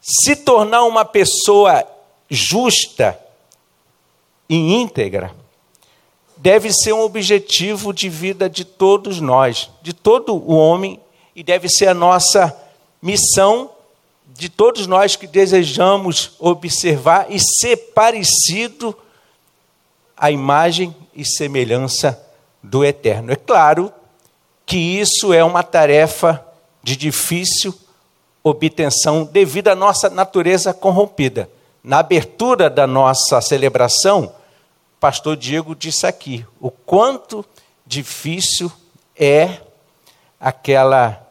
Se 0.00 0.34
tornar 0.34 0.82
uma 0.82 1.04
pessoa 1.04 1.86
justa 2.28 3.16
e 4.48 4.56
íntegra 4.74 5.32
deve 6.36 6.72
ser 6.72 6.92
um 6.92 7.02
objetivo 7.02 7.92
de 7.92 8.08
vida 8.08 8.50
de 8.50 8.64
todos 8.64 9.20
nós, 9.20 9.70
de 9.80 9.92
todo 9.92 10.34
o 10.34 10.56
homem, 10.56 11.00
e 11.36 11.44
deve 11.44 11.68
ser 11.68 11.86
a 11.86 11.94
nossa 11.94 12.52
missão 13.00 13.70
de 14.26 14.48
todos 14.48 14.88
nós 14.88 15.14
que 15.14 15.28
desejamos 15.28 16.32
observar 16.40 17.26
e 17.30 17.38
ser 17.38 17.76
parecido 17.94 18.92
à 20.16 20.32
imagem 20.32 20.92
e 21.14 21.24
semelhança 21.24 22.23
do 22.64 22.84
Eterno. 22.84 23.30
É 23.30 23.36
claro 23.36 23.92
que 24.64 24.76
isso 24.76 25.34
é 25.34 25.44
uma 25.44 25.62
tarefa 25.62 26.44
de 26.82 26.96
difícil 26.96 27.78
obtenção 28.42 29.24
devido 29.24 29.68
à 29.68 29.74
nossa 29.74 30.08
natureza 30.08 30.72
corrompida. 30.72 31.50
Na 31.82 31.98
abertura 31.98 32.70
da 32.70 32.86
nossa 32.86 33.42
celebração, 33.42 34.32
pastor 34.98 35.36
Diego 35.36 35.74
disse 35.74 36.06
aqui, 36.06 36.46
o 36.58 36.70
quanto 36.70 37.44
difícil 37.86 38.72
é 39.14 39.58
aquela 40.40 41.22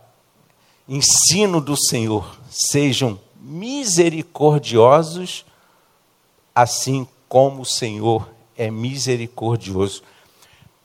ensino 0.88 1.60
do 1.60 1.76
Senhor. 1.76 2.38
Sejam 2.50 3.20
misericordiosos, 3.42 5.44
assim 6.54 7.08
como 7.28 7.64
o 7.64 7.66
Senhor 7.66 8.30
é 8.56 8.70
misericordioso. 8.70 10.04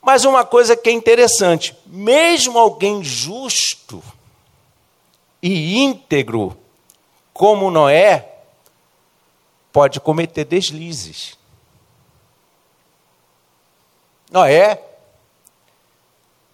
Mas 0.09 0.25
uma 0.25 0.43
coisa 0.43 0.75
que 0.75 0.89
é 0.89 0.93
interessante: 0.93 1.77
mesmo 1.85 2.59
alguém 2.59 3.05
justo 3.05 4.03
e 5.43 5.77
íntegro, 5.83 6.57
como 7.31 7.71
Noé, 7.71 8.27
pode 9.71 10.01
cometer 10.01 10.47
deslizes. 10.47 11.37
Noé 14.31 14.83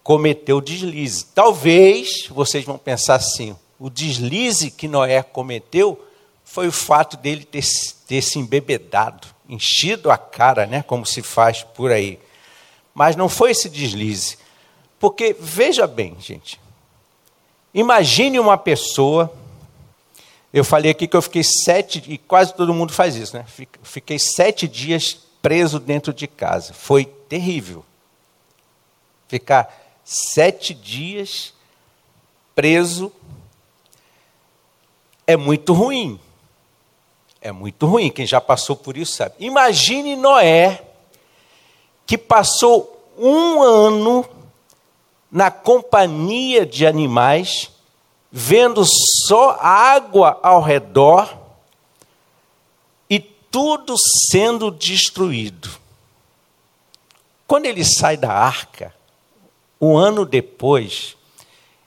cometeu 0.03 0.59
deslize. 0.59 1.27
Talvez 1.33 2.27
vocês 2.27 2.65
vão 2.65 2.77
pensar 2.77 3.15
assim: 3.15 3.55
o 3.79 3.89
deslize 3.89 4.69
que 4.69 4.85
Noé 4.85 5.23
cometeu 5.23 6.05
foi 6.43 6.67
o 6.67 6.73
fato 6.73 7.15
dele 7.15 7.45
ter, 7.45 7.63
ter 8.05 8.21
se 8.21 8.37
embebedado, 8.37 9.29
enchido 9.47 10.11
a 10.11 10.17
cara, 10.17 10.65
né, 10.65 10.83
como 10.83 11.05
se 11.05 11.21
faz 11.21 11.63
por 11.63 11.93
aí. 11.93 12.19
Mas 12.95 13.17
não 13.17 13.27
foi 13.27 13.51
esse 13.51 13.67
deslize. 13.67 14.37
Porque, 14.97 15.35
veja 15.37 15.85
bem, 15.85 16.15
gente, 16.19 16.59
imagine 17.73 18.39
uma 18.39 18.57
pessoa. 18.57 19.31
Eu 20.53 20.63
falei 20.63 20.89
aqui 20.89 21.05
que 21.05 21.17
eu 21.17 21.21
fiquei 21.21 21.43
sete, 21.43 22.01
e 22.07 22.17
quase 22.17 22.53
todo 22.53 22.73
mundo 22.73 22.93
faz 22.93 23.17
isso, 23.17 23.35
né? 23.35 23.45
Fiquei 23.83 24.17
sete 24.17 24.65
dias 24.65 25.19
preso 25.41 25.77
dentro 25.77 26.13
de 26.13 26.25
casa. 26.25 26.73
Foi 26.73 27.03
terrível. 27.03 27.85
Ficar 29.27 29.69
sete 30.05 30.73
dias 30.73 31.53
preso 32.55 33.11
é 35.27 35.35
muito 35.35 35.73
ruim. 35.73 36.17
É 37.41 37.51
muito 37.51 37.85
ruim, 37.85 38.09
quem 38.09 38.25
já 38.25 38.39
passou 38.39 38.75
por 38.75 38.95
isso 38.95 39.13
sabe. 39.13 39.35
Imagine 39.39 40.15
Noé, 40.15 40.81
que 42.05 42.17
passou 42.17 43.11
um 43.17 43.61
ano 43.61 44.25
na 45.31 45.49
companhia 45.51 46.65
de 46.65 46.85
animais, 46.85 47.71
vendo 48.31 48.83
só 48.85 49.57
água 49.59 50.39
ao 50.41 50.61
redor 50.61 51.37
e 53.09 53.19
tudo 53.19 53.95
sendo 53.97 54.71
destruído. 54.71 55.69
Quando 57.47 57.65
ele 57.65 57.83
sai 57.83 58.17
da 58.17 58.31
arca, 58.31 58.93
um 59.79 59.97
ano 59.97 60.25
depois, 60.25 61.15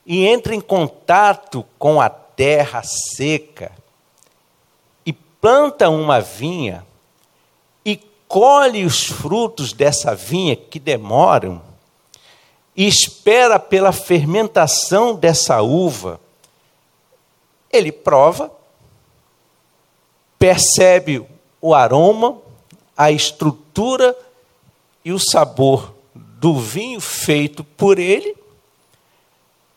e 0.06 0.26
entra 0.26 0.54
em 0.54 0.60
contato 0.60 1.64
com 1.78 2.00
a 2.00 2.08
terra 2.08 2.82
seca, 2.82 3.72
e 5.04 5.12
planta 5.12 5.90
uma 5.90 6.20
vinha, 6.20 6.86
colhe 8.28 8.84
os 8.84 9.06
frutos 9.06 9.72
dessa 9.72 10.14
vinha 10.14 10.54
que 10.54 10.78
demoram, 10.78 11.62
e 12.76 12.86
espera 12.86 13.58
pela 13.58 13.90
fermentação 13.90 15.16
dessa 15.16 15.60
uva, 15.62 16.20
ele 17.72 17.90
prova, 17.90 18.52
percebe 20.38 21.26
o 21.60 21.74
aroma, 21.74 22.38
a 22.96 23.10
estrutura 23.10 24.16
e 25.04 25.12
o 25.12 25.18
sabor 25.18 25.94
do 26.14 26.54
vinho 26.54 27.00
feito 27.00 27.64
por 27.64 27.98
ele, 27.98 28.36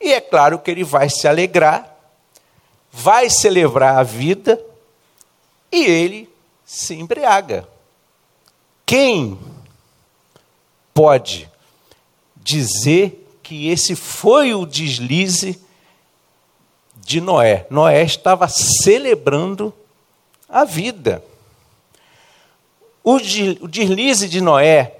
e 0.00 0.12
é 0.12 0.20
claro 0.20 0.58
que 0.58 0.70
ele 0.70 0.84
vai 0.84 1.08
se 1.08 1.26
alegrar, 1.26 1.96
vai 2.92 3.30
celebrar 3.30 3.98
a 3.98 4.02
vida, 4.02 4.62
e 5.70 5.84
ele 5.84 6.28
se 6.64 6.94
embriaga. 6.94 7.71
Quem 8.92 9.38
pode 10.92 11.50
dizer 12.36 13.26
que 13.42 13.68
esse 13.68 13.96
foi 13.96 14.52
o 14.52 14.66
deslize 14.66 15.58
de 16.96 17.18
Noé? 17.18 17.66
Noé 17.70 18.02
estava 18.02 18.48
celebrando 18.48 19.72
a 20.46 20.66
vida. 20.66 21.24
O 23.02 23.18
deslize 23.18 24.28
de 24.28 24.42
Noé 24.42 24.94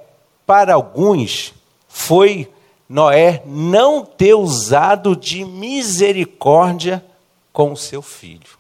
para 0.47 0.73
alguns 0.73 1.53
foi 1.87 2.51
Noé 2.89 3.43
não 3.45 4.07
ter 4.07 4.33
usado 4.33 5.15
de 5.15 5.45
misericórdia 5.45 7.05
com 7.53 7.73
o 7.73 7.77
seu 7.77 8.01
filho. 8.01 8.57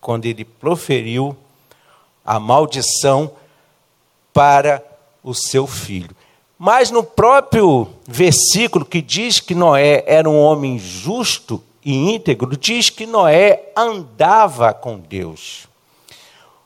Quando 0.00 0.24
ele 0.24 0.44
proferiu 0.44 1.36
a 2.24 2.40
maldição 2.40 3.40
para 4.32 4.82
o 5.22 5.34
seu 5.34 5.66
filho. 5.66 6.14
Mas 6.58 6.90
no 6.90 7.02
próprio 7.02 7.88
versículo 8.06 8.84
que 8.84 9.02
diz 9.02 9.40
que 9.40 9.54
Noé 9.54 10.04
era 10.06 10.30
um 10.30 10.40
homem 10.40 10.78
justo 10.78 11.62
e 11.84 11.92
íntegro, 11.92 12.56
diz 12.56 12.88
que 12.88 13.06
Noé 13.06 13.70
andava 13.76 14.72
com 14.72 14.98
Deus. 14.98 15.66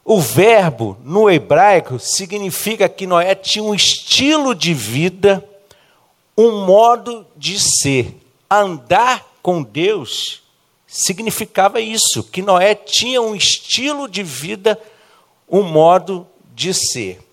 O 0.05 0.21
verbo 0.21 0.97
no 1.03 1.31
hebraico 1.31 1.99
significa 1.99 2.89
que 2.89 3.07
Noé 3.07 3.35
tinha 3.35 3.65
um 3.65 3.75
estilo 3.75 4.55
de 4.55 4.73
vida, 4.73 5.43
um 6.37 6.65
modo 6.65 7.27
de 7.37 7.59
ser. 7.59 8.15
Andar 8.49 9.27
com 9.43 9.63
Deus 9.63 10.43
significava 10.87 11.81
isso, 11.81 12.23
que 12.23 12.43
Noé 12.43 12.75
tinha 12.75 13.21
um 13.21 13.35
estilo 13.35 14.09
de 14.09 14.23
vida, 14.23 14.81
um 15.49 15.63
modo 15.63 16.27
de 16.55 16.73
ser. 16.73 17.26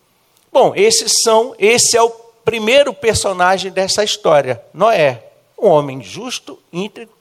Bom, 0.53 0.73
esses 0.75 1.23
são, 1.23 1.55
esse 1.57 1.97
é 1.97 2.01
o 2.03 2.11
primeiro 2.45 2.93
personagem 2.93 3.71
dessa 3.71 4.03
história, 4.03 4.63
Noé, 4.71 5.31
um 5.57 5.67
homem 5.67 5.99
justo, 6.03 6.59
íntegro, 6.71 7.11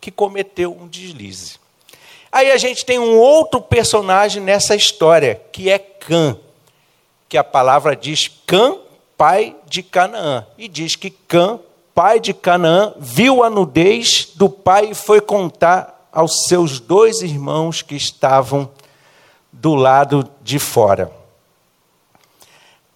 que 0.00 0.10
cometeu 0.10 0.72
um 0.72 0.88
deslize. 0.88 1.60
Aí 2.32 2.50
a 2.50 2.56
gente 2.56 2.84
tem 2.84 2.98
um 2.98 3.16
outro 3.16 3.60
personagem 3.60 4.42
nessa 4.42 4.74
história, 4.74 5.40
que 5.52 5.70
é 5.70 5.78
Cã, 5.78 6.36
que 7.28 7.38
a 7.38 7.44
palavra 7.44 7.94
diz 7.94 8.26
Cã, 8.44 8.76
pai 9.16 9.54
de 9.64 9.84
Canaã. 9.84 10.44
E 10.58 10.66
diz 10.66 10.96
que 10.96 11.10
Cã, 11.10 11.60
pai 11.94 12.18
de 12.18 12.34
Canaã, 12.34 12.94
viu 12.98 13.44
a 13.44 13.50
nudez 13.50 14.32
do 14.34 14.48
pai 14.48 14.88
e 14.90 14.94
foi 14.94 15.20
contar 15.20 16.08
aos 16.10 16.46
seus 16.48 16.80
dois 16.80 17.22
irmãos 17.22 17.80
que 17.80 17.94
estavam 17.94 18.68
do 19.52 19.76
lado 19.76 20.28
de 20.42 20.58
fora. 20.58 21.21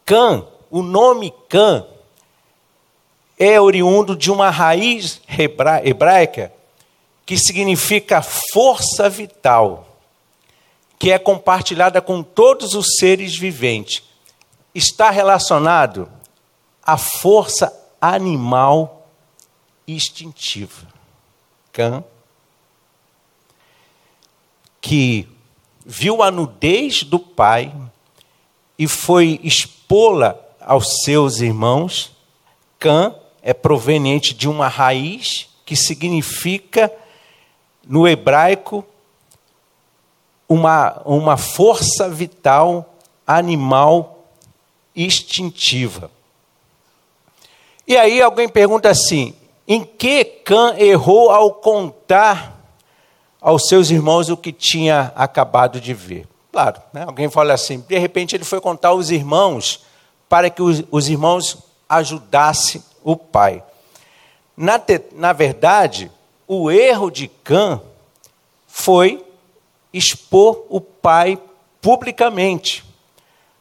Cã, 0.07 0.47
o 0.71 0.83
nome 0.83 1.35
Cã, 1.49 1.85
é 3.37 3.61
oriundo 3.61 4.17
de 4.17 4.31
uma 4.31 4.51
raiz 4.51 5.21
hebraica 5.85 6.53
que 7.27 7.37
significa 7.37 8.23
força 8.23 9.11
vital, 9.11 9.99
que 10.97 11.11
é 11.11 11.19
compartilhada 11.19 12.01
com 12.01 12.23
todos 12.23 12.75
os 12.75 12.97
seres 12.99 13.37
viventes, 13.37 14.05
está 14.73 15.11
relacionado 15.11 16.09
à 16.81 16.97
força 16.97 17.77
animal 18.01 19.09
instintiva. 19.89 20.87
Cã, 21.73 22.05
que 24.81 25.29
viu 25.85 26.23
a 26.23 26.31
nudez 26.31 27.03
do 27.03 27.19
pai 27.19 27.75
e 28.79 28.87
foi 28.87 29.41
expô-la 29.87 30.37
aos 30.61 31.03
seus 31.05 31.41
irmãos. 31.41 32.11
Cã 32.79 33.15
é 33.41 33.55
proveniente 33.55 34.35
de 34.35 34.49
uma 34.49 34.67
raiz 34.67 35.49
que 35.65 35.77
significa 35.77 36.93
no 37.87 38.07
hebraico, 38.07 38.85
uma, 40.49 41.01
uma 41.05 41.37
força 41.37 42.09
vital 42.09 42.95
animal 43.25 44.25
instintiva. 44.95 46.11
E 47.87 47.97
aí 47.97 48.21
alguém 48.21 48.49
pergunta 48.49 48.91
assim: 48.91 49.35
em 49.69 49.85
que 49.85 50.25
Cã 50.25 50.75
errou 50.77 51.31
ao 51.31 51.55
contar 51.55 52.61
aos 53.41 53.69
seus 53.69 53.91
irmãos 53.91 54.29
o 54.29 54.37
que 54.37 54.51
tinha 54.51 55.13
acabado 55.15 55.81
de 55.81 55.95
ver? 55.95 56.27
Claro, 56.57 56.81
né? 56.91 57.05
alguém 57.07 57.29
fala 57.29 57.53
assim: 57.53 57.85
de 57.87 57.99
repente 57.99 58.35
ele 58.35 58.43
foi 58.43 58.63
contar 58.63 58.89
aos 58.89 59.11
irmãos 59.11 59.85
para 60.27 60.49
que 60.49 60.63
os, 60.63 60.83
os 60.91 61.07
irmãos 61.07 61.59
ajudassem 61.87 62.83
o 63.05 63.15
pai. 63.15 63.63
Na, 64.57 64.79
te, 64.79 65.03
na 65.13 65.35
verdade, 65.35 66.11
o 66.49 66.71
erro 66.71 67.11
de 67.11 67.29
Cã 67.29 67.79
foi 68.67 69.23
expor 69.93 70.65
o 70.71 70.81
pai 70.81 71.39
publicamente. 71.83 72.83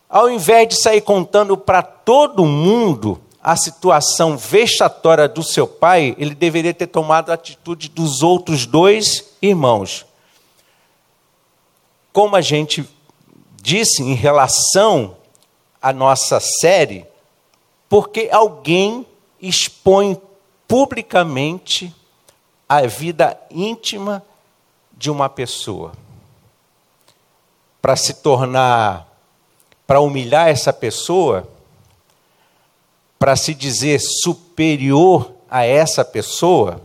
Ao 0.08 0.30
invés 0.30 0.70
de 0.70 0.82
sair 0.82 1.02
contando 1.02 1.58
para 1.58 1.82
todo 1.82 2.46
mundo 2.46 3.20
a 3.44 3.58
situação 3.58 4.38
vexatória 4.38 5.28
do 5.28 5.44
seu 5.44 5.68
pai, 5.68 6.16
ele 6.18 6.34
deveria 6.34 6.74
ter 6.74 6.88
tomado 6.88 7.30
a 7.30 7.34
atitude 7.34 7.90
dos 7.90 8.24
outros 8.24 8.66
dois 8.66 9.36
irmãos. 9.42 10.06
Como 12.16 12.38
a 12.38 12.40
gente 12.40 12.88
disse 13.62 14.02
em 14.02 14.14
relação 14.14 15.18
à 15.82 15.92
nossa 15.92 16.40
série, 16.40 17.06
porque 17.90 18.30
alguém 18.32 19.06
expõe 19.38 20.18
publicamente 20.66 21.94
a 22.70 22.88
vida 22.88 23.38
íntima 23.52 24.24
de 24.94 25.12
uma 25.12 25.28
pessoa. 25.28 25.92
Para 27.82 27.98
se 27.98 28.14
tornar, 28.14 29.14
para 29.86 30.00
humilhar 30.00 30.48
essa 30.48 30.72
pessoa, 30.72 31.46
para 33.20 33.36
se 33.36 33.54
dizer 33.54 34.00
superior 34.00 35.34
a 35.52 35.66
essa 35.66 36.06
pessoa. 36.06 36.80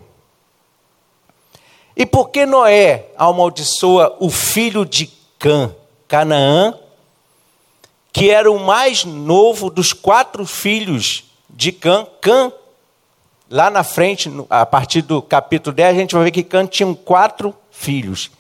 E 1.95 2.05
por 2.05 2.31
que 2.31 2.45
Noé 2.45 3.13
amaldiçoa 3.17 4.17
o 4.19 4.29
filho 4.29 4.85
de 4.85 5.20
Cã, 5.41 5.75
Canaã, 6.07 6.75
que 8.13 8.31
era 8.31 8.49
o 8.53 8.61
mais 8.61 9.05
novo 9.05 9.71
dos 9.71 9.93
quatro 9.93 10.47
filhos 10.47 11.25
de 11.49 11.73
Cã? 11.73 12.07
Cã 12.21 12.53
Lá 13.53 13.69
na 13.69 13.83
frente, 13.83 14.31
a 14.49 14.65
partir 14.65 15.03
do 15.03 15.21
capítulo 15.21 15.75
10, 15.75 15.97
a 15.97 15.99
gente 15.99 16.15
vai 16.15 16.23
ver 16.23 16.31
que 16.31 16.45
Cã 16.45 16.65
tinha 16.65 16.95
quatro 16.95 17.53
filhos. 17.73 18.31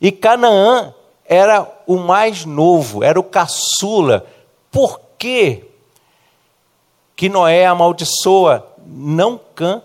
E 0.00 0.12
Canaã 0.12 0.94
era 1.24 1.68
o 1.88 1.96
mais 1.96 2.44
novo, 2.44 3.02
era 3.02 3.18
o 3.18 3.24
caçula. 3.24 4.24
Por 4.70 5.00
que, 5.18 5.64
que 7.16 7.28
Noé 7.28 7.66
amaldiçoa 7.66 8.64
não 8.86 9.40
Cã 9.56 9.82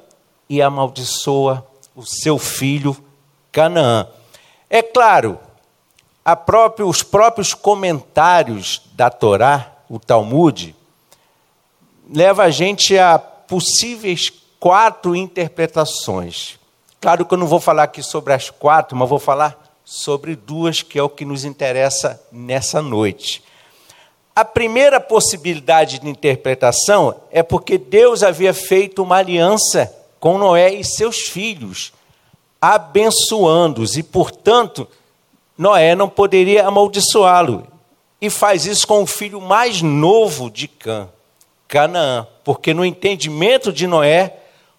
e 0.48 0.62
amaldiçoa 0.62 1.66
o 1.96 2.06
seu 2.06 2.38
filho 2.38 2.96
Canaã? 3.52 4.08
É 4.70 4.84
claro, 4.84 5.40
próprio, 6.36 6.88
os 6.88 7.02
próprios 7.02 7.54
comentários 7.54 8.82
da 8.94 9.10
Torá, 9.10 9.74
o 9.90 9.98
Talmud, 9.98 10.76
leva 12.14 12.44
a 12.44 12.50
gente 12.50 12.98
a 12.98 13.18
possíveis 13.18 14.32
quatro 14.60 15.16
interpretações. 15.16 16.60
Claro 17.02 17.26
que 17.26 17.34
eu 17.34 17.38
não 17.38 17.48
vou 17.48 17.60
falar 17.60 17.84
aqui 17.84 18.04
sobre 18.04 18.34
as 18.34 18.50
quatro, 18.50 18.96
mas 18.96 19.10
vou 19.10 19.20
falar 19.20 19.58
sobre 19.86 20.36
duas, 20.36 20.82
que 20.82 21.00
é 21.00 21.04
o 21.04 21.10
que 21.10 21.26
nos 21.26 21.46
interessa 21.46 22.22
nessa 22.32 22.82
noite. 22.82 23.44
A 24.36 24.46
primeira 24.46 25.00
possibilidade 25.00 26.00
de 26.00 26.08
interpretação 26.08 27.16
é 27.32 27.42
porque 27.42 27.78
Deus 27.78 28.22
havia 28.22 28.54
feito 28.54 29.02
uma 29.02 29.18
aliança 29.18 29.94
com 30.20 30.38
Noé 30.38 30.74
e 30.74 30.84
seus 30.84 31.22
filhos, 31.22 31.92
abençoando-os, 32.62 33.98
e, 33.98 34.04
portanto, 34.04 34.88
Noé 35.60 35.94
não 35.94 36.08
poderia 36.08 36.66
amaldiçoá-lo. 36.66 37.68
E 38.22 38.30
faz 38.30 38.66
isso 38.66 38.88
com 38.88 39.04
o 39.04 39.06
filho 39.06 39.42
mais 39.42 39.82
novo 39.82 40.50
de 40.50 40.70
Cã, 40.70 41.10
Canaã, 41.68 42.26
porque 42.46 42.74
no 42.74 42.86
entendimento 42.86 43.74
de 43.74 43.86
Noé, 43.86 44.38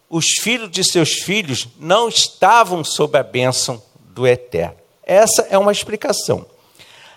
os 0.09 0.31
filhos 0.40 0.71
de 0.71 0.83
seus 0.83 1.12
filhos 1.12 1.69
não 1.79 2.09
estavam 2.09 2.83
sob 2.83 3.19
a 3.19 3.23
bênção 3.23 3.83
do 3.95 4.27
Eterno. 4.27 4.77
Essa 5.05 5.47
é 5.51 5.59
uma 5.59 5.71
explicação. 5.71 6.47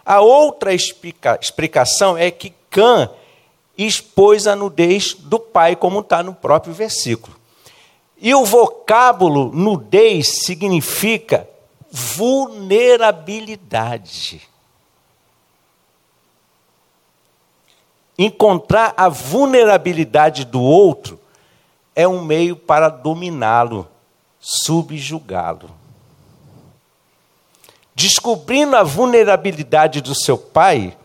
A 0.06 0.20
outra 0.20 0.74
explica, 0.74 1.40
explicação 1.42 2.18
é 2.18 2.30
que 2.30 2.54
Cã 2.70 3.10
expôs 3.78 4.46
a 4.46 4.58
nudez 4.58 5.14
do 5.14 5.40
pai, 5.40 5.78
como 5.78 6.02
está 6.02 6.22
no 6.22 6.34
próprio 6.34 6.74
versículo. 6.74 7.34
E 8.20 8.36
o 8.36 8.44
vocábulo 8.44 9.52
nudez 9.54 10.44
significa 10.44 11.48
vulnerabilidade. 11.96 14.42
Encontrar 18.18 18.96
a 18.98 19.10
vulnerabilidade 19.10 20.44
do 20.44 20.60
outro 20.60 21.20
é 21.96 22.08
um 22.08 22.24
meio 22.24 22.56
para 22.56 22.90
dominá-lo, 22.90 23.88
subjugá-lo. 24.40 25.70
Descobrindo 27.94 28.76
a 28.76 28.82
vulnerabilidade 28.82 30.02
do 30.02 30.16
seu 30.16 30.36
pai, 30.36 30.98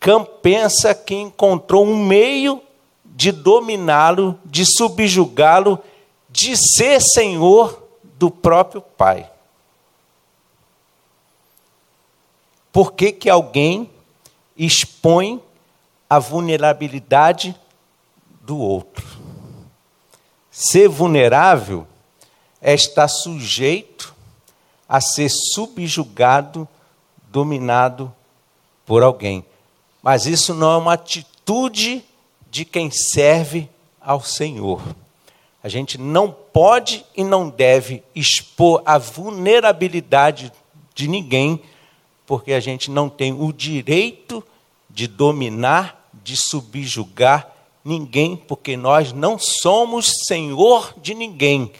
Cam 0.00 0.24
pensa 0.24 0.94
que 0.94 1.14
encontrou 1.14 1.84
um 1.84 2.02
meio 2.02 2.62
de 3.04 3.30
dominá-lo, 3.30 4.40
de 4.42 4.64
subjugá-lo, 4.64 5.78
de 6.30 6.56
ser 6.56 7.02
senhor 7.02 7.86
do 8.18 8.30
próprio 8.30 8.80
pai. 8.80 9.33
Por 12.74 12.94
que, 12.94 13.12
que 13.12 13.30
alguém 13.30 13.88
expõe 14.56 15.40
a 16.10 16.18
vulnerabilidade 16.18 17.54
do 18.42 18.58
outro? 18.58 19.06
Ser 20.50 20.88
vulnerável 20.88 21.86
é 22.60 22.74
estar 22.74 23.06
sujeito 23.06 24.12
a 24.88 25.00
ser 25.00 25.28
subjugado, 25.54 26.66
dominado 27.30 28.12
por 28.84 29.04
alguém. 29.04 29.46
Mas 30.02 30.26
isso 30.26 30.52
não 30.52 30.72
é 30.72 30.76
uma 30.76 30.94
atitude 30.94 32.04
de 32.50 32.64
quem 32.64 32.90
serve 32.90 33.70
ao 34.00 34.20
Senhor. 34.20 34.82
A 35.62 35.68
gente 35.68 35.96
não 35.96 36.32
pode 36.32 37.06
e 37.16 37.22
não 37.22 37.48
deve 37.48 38.02
expor 38.16 38.82
a 38.84 38.98
vulnerabilidade 38.98 40.52
de 40.92 41.06
ninguém, 41.06 41.62
porque 42.26 42.52
a 42.52 42.60
gente 42.60 42.90
não 42.90 43.08
tem 43.08 43.32
o 43.32 43.52
direito 43.52 44.42
de 44.88 45.06
dominar, 45.06 46.08
de 46.12 46.36
subjugar 46.36 47.50
ninguém, 47.84 48.36
porque 48.36 48.76
nós 48.76 49.12
não 49.12 49.38
somos 49.38 50.10
senhor 50.26 50.94
de 50.96 51.14
ninguém. 51.14 51.70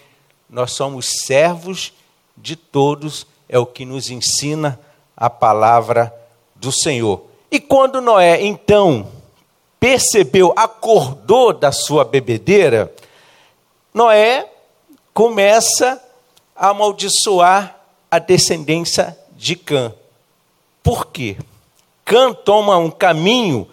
Nós 0.50 0.72
somos 0.72 1.06
servos 1.24 1.92
de 2.36 2.56
todos, 2.56 3.26
é 3.48 3.58
o 3.58 3.66
que 3.66 3.84
nos 3.84 4.10
ensina 4.10 4.78
a 5.16 5.30
palavra 5.30 6.14
do 6.54 6.70
Senhor. 6.70 7.24
E 7.50 7.60
quando 7.60 8.00
Noé, 8.00 8.42
então, 8.44 9.08
percebeu, 9.78 10.52
acordou 10.56 11.52
da 11.52 11.70
sua 11.70 12.04
bebedeira, 12.04 12.92
Noé 13.92 14.50
começa 15.12 16.02
a 16.54 16.68
amaldiçoar 16.68 17.78
a 18.10 18.18
descendência 18.18 19.16
de 19.36 19.56
Cã. 19.56 19.94
Por 20.84 21.06
quê? 21.06 21.36
Cã 22.04 22.32
toma 22.32 22.76
um 22.76 22.90
caminho 22.90 23.66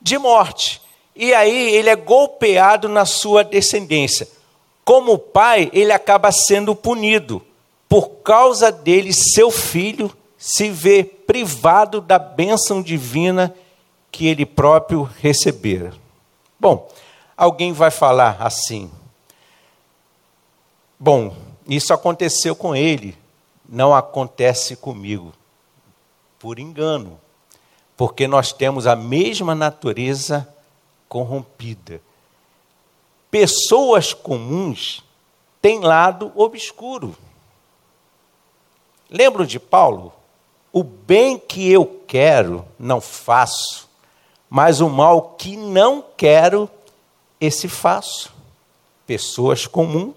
de 0.00 0.16
morte. 0.16 0.80
E 1.14 1.34
aí 1.34 1.74
ele 1.74 1.90
é 1.90 1.96
golpeado 1.96 2.88
na 2.88 3.04
sua 3.04 3.44
descendência. 3.44 4.26
Como 4.84 5.18
pai, 5.18 5.68
ele 5.74 5.92
acaba 5.92 6.32
sendo 6.32 6.74
punido 6.74 7.42
por 7.92 8.08
causa 8.22 8.72
dele, 8.72 9.12
seu 9.12 9.50
filho 9.50 10.10
se 10.38 10.70
vê 10.70 11.04
privado 11.04 12.00
da 12.00 12.18
bênção 12.18 12.80
divina 12.80 13.54
que 14.10 14.26
ele 14.26 14.46
próprio 14.46 15.02
recebera. 15.20 15.92
Bom, 16.58 16.88
alguém 17.36 17.74
vai 17.74 17.90
falar 17.90 18.38
assim: 18.40 18.90
bom, 20.98 21.36
isso 21.68 21.92
aconteceu 21.92 22.56
com 22.56 22.74
ele, 22.74 23.14
não 23.68 23.94
acontece 23.94 24.74
comigo. 24.74 25.34
Por 26.42 26.58
engano, 26.58 27.20
porque 27.96 28.26
nós 28.26 28.52
temos 28.52 28.88
a 28.88 28.96
mesma 28.96 29.54
natureza 29.54 30.52
corrompida. 31.08 32.02
Pessoas 33.30 34.12
comuns 34.12 35.04
têm 35.60 35.78
lado 35.78 36.32
obscuro. 36.34 37.16
Lembram 39.08 39.46
de 39.46 39.60
Paulo? 39.60 40.12
O 40.72 40.82
bem 40.82 41.38
que 41.38 41.70
eu 41.70 42.02
quero, 42.08 42.66
não 42.76 43.00
faço, 43.00 43.88
mas 44.50 44.80
o 44.80 44.90
mal 44.90 45.36
que 45.38 45.56
não 45.56 46.04
quero, 46.16 46.68
esse 47.40 47.68
faço. 47.68 48.34
Pessoas 49.06 49.68
comuns 49.68 50.12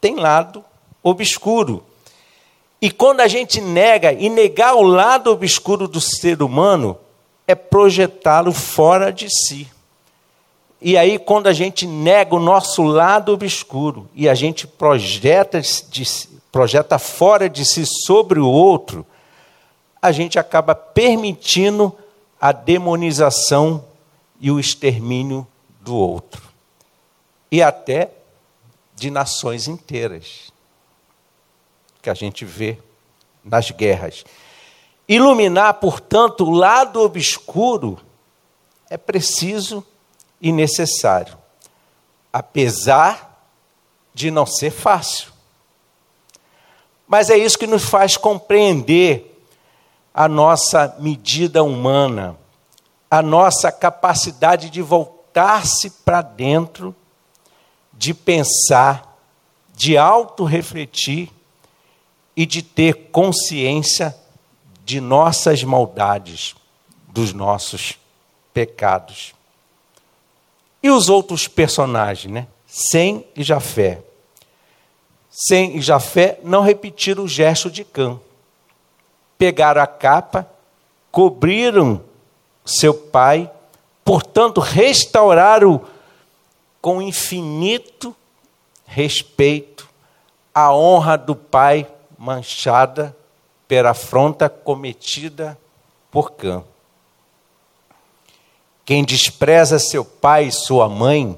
têm 0.00 0.16
lado 0.16 0.64
obscuro. 1.04 1.84
E 2.82 2.90
quando 2.90 3.20
a 3.20 3.28
gente 3.28 3.60
nega, 3.60 4.12
e 4.12 4.28
negar 4.28 4.74
o 4.74 4.82
lado 4.82 5.30
obscuro 5.30 5.86
do 5.86 6.00
ser 6.00 6.42
humano, 6.42 6.98
é 7.46 7.54
projetá-lo 7.54 8.52
fora 8.52 9.12
de 9.12 9.30
si. 9.30 9.70
E 10.80 10.98
aí, 10.98 11.16
quando 11.16 11.46
a 11.46 11.52
gente 11.52 11.86
nega 11.86 12.34
o 12.34 12.40
nosso 12.40 12.82
lado 12.82 13.32
obscuro 13.32 14.10
e 14.12 14.28
a 14.28 14.34
gente 14.34 14.66
projeta 14.66 15.60
de, 15.60 16.02
projeta 16.50 16.98
fora 16.98 17.48
de 17.48 17.64
si 17.64 17.84
sobre 17.86 18.40
o 18.40 18.48
outro, 18.48 19.06
a 20.00 20.10
gente 20.10 20.36
acaba 20.36 20.74
permitindo 20.74 21.96
a 22.40 22.50
demonização 22.50 23.84
e 24.40 24.50
o 24.50 24.58
extermínio 24.58 25.46
do 25.80 25.94
outro. 25.94 26.42
E 27.48 27.62
até 27.62 28.10
de 28.96 29.08
nações 29.08 29.68
inteiras, 29.68 30.52
que 32.02 32.10
a 32.10 32.14
gente 32.14 32.44
vê 32.44 32.76
nas 33.44 33.70
guerras. 33.70 34.24
Iluminar, 35.08 35.74
portanto, 35.74 36.44
o 36.44 36.50
lado 36.50 37.00
obscuro 37.00 37.98
é 38.90 38.96
preciso 38.96 39.86
e 40.40 40.50
necessário, 40.50 41.38
apesar 42.32 43.46
de 44.12 44.30
não 44.30 44.44
ser 44.44 44.70
fácil. 44.70 45.32
Mas 47.06 47.30
é 47.30 47.36
isso 47.36 47.58
que 47.58 47.66
nos 47.66 47.84
faz 47.84 48.16
compreender 48.16 49.46
a 50.12 50.28
nossa 50.28 50.96
medida 50.98 51.62
humana, 51.62 52.36
a 53.10 53.22
nossa 53.22 53.70
capacidade 53.70 54.70
de 54.70 54.82
voltar-se 54.82 55.90
para 55.90 56.20
dentro, 56.20 56.94
de 57.92 58.12
pensar, 58.12 59.16
de 59.74 59.96
auto-refletir 59.96 61.30
e 62.36 62.46
de 62.46 62.62
ter 62.62 63.10
consciência 63.10 64.16
de 64.84 65.00
nossas 65.00 65.62
maldades, 65.62 66.54
dos 67.08 67.32
nossos 67.32 67.98
pecados. 68.52 69.34
E 70.82 70.90
os 70.90 71.08
outros 71.08 71.46
personagens, 71.46 72.32
né? 72.32 72.46
Sem 72.66 73.24
e 73.36 73.42
Jafé. 73.42 74.02
Sem 75.30 75.76
e 75.76 75.80
Jafé 75.80 76.38
não 76.42 76.62
repetiram 76.62 77.24
o 77.24 77.28
gesto 77.28 77.70
de 77.70 77.84
Cã. 77.84 78.18
Pegaram 79.38 79.82
a 79.82 79.86
capa, 79.86 80.48
cobriram 81.10 82.02
seu 82.64 82.94
pai, 82.94 83.50
portanto, 84.04 84.60
restauraram 84.60 85.82
com 86.80 87.00
infinito 87.00 88.14
respeito 88.86 89.88
a 90.54 90.74
honra 90.74 91.16
do 91.16 91.34
pai 91.34 91.86
manchada 92.22 93.16
pela 93.66 93.90
afronta 93.90 94.48
cometida 94.48 95.58
por 96.08 96.34
Cã. 96.34 96.62
Quem 98.84 99.04
despreza 99.04 99.76
seu 99.80 100.04
pai 100.04 100.44
e 100.44 100.52
sua 100.52 100.88
mãe, 100.88 101.36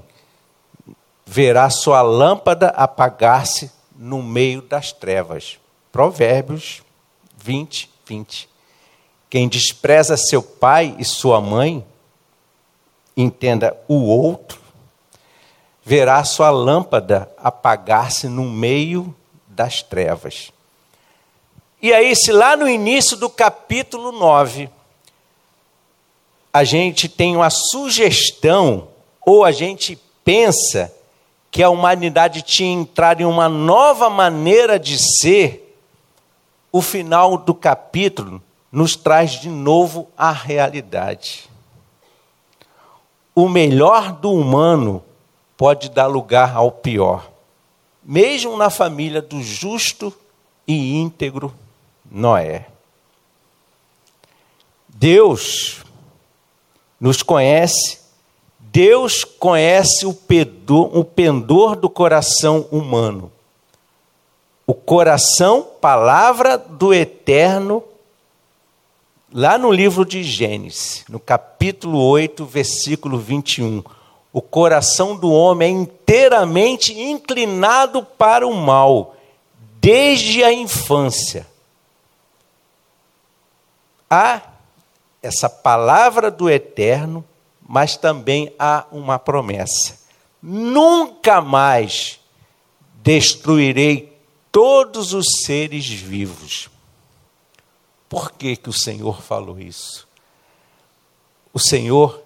verá 1.24 1.70
sua 1.70 2.02
lâmpada 2.02 2.68
apagar-se 2.68 3.72
no 3.96 4.22
meio 4.22 4.60
das 4.60 4.92
trevas. 4.92 5.58
Provérbios 5.90 6.82
20, 7.38 7.90
20. 8.04 8.46
Quem 9.30 9.48
despreza 9.48 10.18
seu 10.18 10.42
pai 10.42 10.94
e 10.98 11.04
sua 11.04 11.40
mãe, 11.40 11.82
entenda 13.16 13.74
o 13.88 14.02
outro, 14.04 14.60
verá 15.82 16.22
sua 16.24 16.50
lâmpada 16.50 17.30
apagar-se 17.38 18.28
no 18.28 18.44
meio 18.44 19.16
das 19.48 19.82
trevas. 19.82 20.52
E 21.84 21.92
aí, 21.92 22.16
se 22.16 22.32
lá 22.32 22.56
no 22.56 22.66
início 22.66 23.14
do 23.14 23.28
capítulo 23.28 24.10
9, 24.10 24.70
a 26.50 26.64
gente 26.64 27.10
tem 27.10 27.36
uma 27.36 27.50
sugestão, 27.50 28.88
ou 29.20 29.44
a 29.44 29.52
gente 29.52 29.98
pensa 30.24 30.90
que 31.50 31.62
a 31.62 31.68
humanidade 31.68 32.40
tinha 32.40 32.72
entrado 32.72 33.20
em 33.20 33.26
uma 33.26 33.50
nova 33.50 34.08
maneira 34.08 34.78
de 34.78 34.96
ser, 34.96 35.78
o 36.72 36.80
final 36.80 37.36
do 37.36 37.52
capítulo 37.52 38.42
nos 38.72 38.96
traz 38.96 39.32
de 39.32 39.50
novo 39.50 40.08
a 40.16 40.32
realidade. 40.32 41.50
O 43.34 43.46
melhor 43.46 44.10
do 44.10 44.32
humano 44.32 45.04
pode 45.54 45.90
dar 45.90 46.06
lugar 46.06 46.56
ao 46.56 46.72
pior, 46.72 47.30
mesmo 48.02 48.56
na 48.56 48.70
família 48.70 49.20
do 49.20 49.42
justo 49.42 50.10
e 50.66 50.96
íntegro 50.96 51.54
Noé. 52.10 52.66
Deus 54.88 55.84
nos 57.00 57.22
conhece, 57.22 57.98
Deus 58.58 59.24
conhece 59.24 60.06
o 60.06 60.14
pendor, 60.14 60.96
o 60.96 61.04
pendor 61.04 61.76
do 61.76 61.90
coração 61.90 62.66
humano. 62.70 63.30
O 64.66 64.72
coração, 64.72 65.66
palavra 65.80 66.56
do 66.56 66.94
eterno, 66.94 67.84
lá 69.32 69.58
no 69.58 69.70
livro 69.70 70.04
de 70.06 70.22
Gênesis, 70.22 71.04
no 71.08 71.20
capítulo 71.20 72.02
8, 72.02 72.46
versículo 72.46 73.18
21. 73.18 73.82
O 74.32 74.40
coração 74.40 75.14
do 75.14 75.30
homem 75.30 75.76
é 75.76 75.80
inteiramente 75.80 76.98
inclinado 76.98 78.02
para 78.02 78.46
o 78.46 78.54
mal, 78.54 79.14
desde 79.80 80.42
a 80.42 80.52
infância 80.52 81.46
há 84.08 84.42
essa 85.22 85.48
palavra 85.48 86.30
do 86.30 86.50
eterno, 86.50 87.24
mas 87.66 87.96
também 87.96 88.54
há 88.58 88.84
uma 88.92 89.18
promessa: 89.18 89.98
nunca 90.42 91.40
mais 91.40 92.20
destruirei 93.02 94.16
todos 94.52 95.12
os 95.12 95.42
seres 95.44 95.86
vivos. 95.86 96.70
Por 98.08 98.32
que, 98.32 98.54
que 98.56 98.68
o 98.68 98.72
Senhor 98.72 99.20
falou 99.20 99.58
isso? 99.58 100.06
O 101.52 101.58
Senhor, 101.58 102.22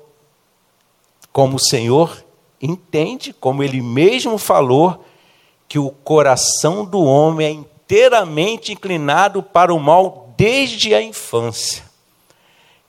como 1.32 1.56
o 1.56 1.60
Senhor 1.60 2.24
entende, 2.60 3.32
como 3.32 3.62
ele 3.62 3.80
mesmo 3.80 4.38
falou, 4.38 5.04
que 5.68 5.78
o 5.78 5.90
coração 5.90 6.84
do 6.84 7.02
homem 7.02 7.46
é 7.46 7.50
inteiramente 7.50 8.72
inclinado 8.72 9.42
para 9.42 9.72
o 9.72 9.78
mal 9.78 10.27
desde 10.38 10.94
a 10.94 11.02
infância. 11.02 11.82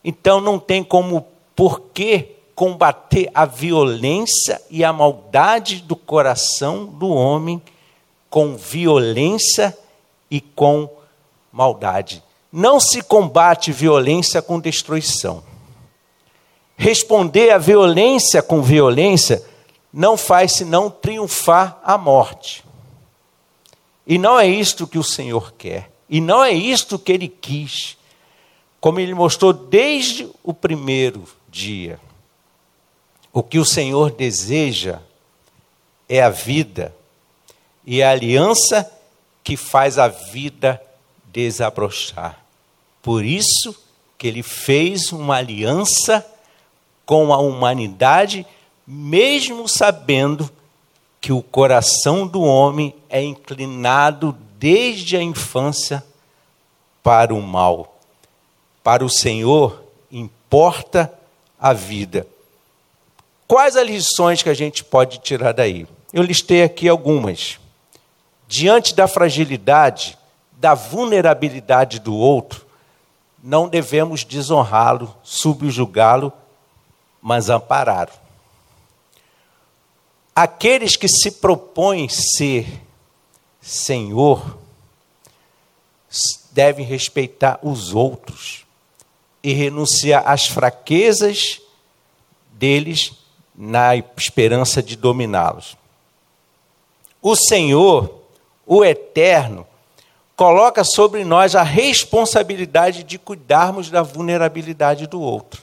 Então 0.03 0.39
não 0.39 0.59
tem 0.59 0.83
como 0.83 1.25
por 1.55 1.81
que 1.91 2.35
combater 2.53 3.31
a 3.33 3.43
violência 3.43 4.61
e 4.69 4.83
a 4.83 4.93
maldade 4.93 5.81
do 5.81 5.95
coração 5.95 6.85
do 6.85 7.09
homem 7.09 7.59
com 8.29 8.55
violência 8.55 9.75
e 10.29 10.39
com 10.39 10.87
maldade. 11.51 12.23
Não 12.53 12.79
se 12.79 13.01
combate 13.01 13.71
violência 13.71 14.43
com 14.43 14.59
destruição. 14.59 15.43
Responder 16.77 17.49
à 17.49 17.57
violência 17.57 18.43
com 18.43 18.61
violência 18.61 19.43
não 19.91 20.15
faz 20.15 20.51
senão 20.51 20.87
triunfar 20.87 21.79
a 21.83 21.97
morte. 21.97 22.63
E 24.05 24.19
não 24.19 24.39
é 24.39 24.47
isto 24.47 24.85
que 24.85 24.99
o 24.99 25.03
Senhor 25.03 25.53
quer. 25.57 25.89
E 26.09 26.19
não 26.19 26.43
é 26.43 26.51
isto 26.51 26.97
que 26.97 27.11
ele 27.11 27.27
quis, 27.27 27.97
como 28.79 28.99
ele 28.99 29.13
mostrou 29.13 29.53
desde 29.53 30.27
o 30.43 30.53
primeiro 30.53 31.23
dia. 31.49 31.99
O 33.31 33.43
que 33.43 33.59
o 33.59 33.65
Senhor 33.65 34.11
deseja 34.11 34.99
é 36.07 36.21
a 36.21 36.29
vida, 36.29 36.95
e 37.85 38.01
a 38.01 38.11
aliança 38.11 38.91
que 39.43 39.55
faz 39.55 39.97
a 39.99 40.07
vida 40.07 40.81
desabrochar. 41.25 42.43
Por 43.01 43.23
isso 43.23 43.75
que 44.17 44.27
ele 44.27 44.43
fez 44.43 45.11
uma 45.11 45.35
aliança 45.37 46.25
com 47.05 47.33
a 47.33 47.37
humanidade, 47.37 48.45
mesmo 48.85 49.67
sabendo 49.67 50.49
que 51.21 51.31
o 51.31 51.41
coração 51.41 52.27
do 52.27 52.41
homem 52.41 52.93
é 53.09 53.23
inclinado 53.23 54.37
desde 54.59 55.15
a 55.15 55.23
infância 55.23 56.03
para 57.01 57.33
o 57.33 57.41
mal. 57.41 57.97
Para 58.83 59.05
o 59.05 59.09
Senhor 59.09 59.81
importa 60.11 61.11
a 61.57 61.71
vida. 61.71 62.27
Quais 63.47 63.77
as 63.77 63.87
lições 63.87 64.43
que 64.43 64.49
a 64.49 64.53
gente 64.53 64.83
pode 64.83 65.19
tirar 65.19 65.53
daí? 65.53 65.87
Eu 66.11 66.23
listei 66.23 66.61
aqui 66.61 66.89
algumas. 66.89 67.57
Diante 68.49 68.93
da 68.93 69.07
fragilidade, 69.07 70.17
da 70.51 70.73
vulnerabilidade 70.73 71.99
do 71.99 72.13
outro, 72.13 72.65
não 73.41 73.69
devemos 73.69 74.25
desonrá-lo, 74.25 75.15
subjugá-lo, 75.23 76.33
mas 77.21 77.49
ampará-lo. 77.49 78.11
Aqueles 80.35 80.97
que 80.97 81.07
se 81.07 81.31
propõem 81.31 82.09
ser 82.09 82.88
Senhor 83.69 84.57
devem 86.51 86.83
respeitar 86.83 87.59
os 87.61 87.93
outros 87.93 88.65
e 89.43 89.53
renunciar 89.53 90.23
às 90.25 90.47
fraquezas 90.47 91.61
deles 92.51 93.13
na 93.55 93.95
esperança 93.95 94.81
de 94.81 94.95
dominá-los. 94.95 95.77
O 97.21 97.35
Senhor, 97.35 98.11
o 98.65 98.83
Eterno, 98.83 99.67
coloca 100.35 100.83
sobre 100.83 101.23
nós 101.23 101.55
a 101.55 101.61
responsabilidade 101.61 103.03
de 103.03 103.19
cuidarmos 103.19 103.91
da 103.91 104.01
vulnerabilidade 104.01 105.05
do 105.05 105.21
outro 105.21 105.61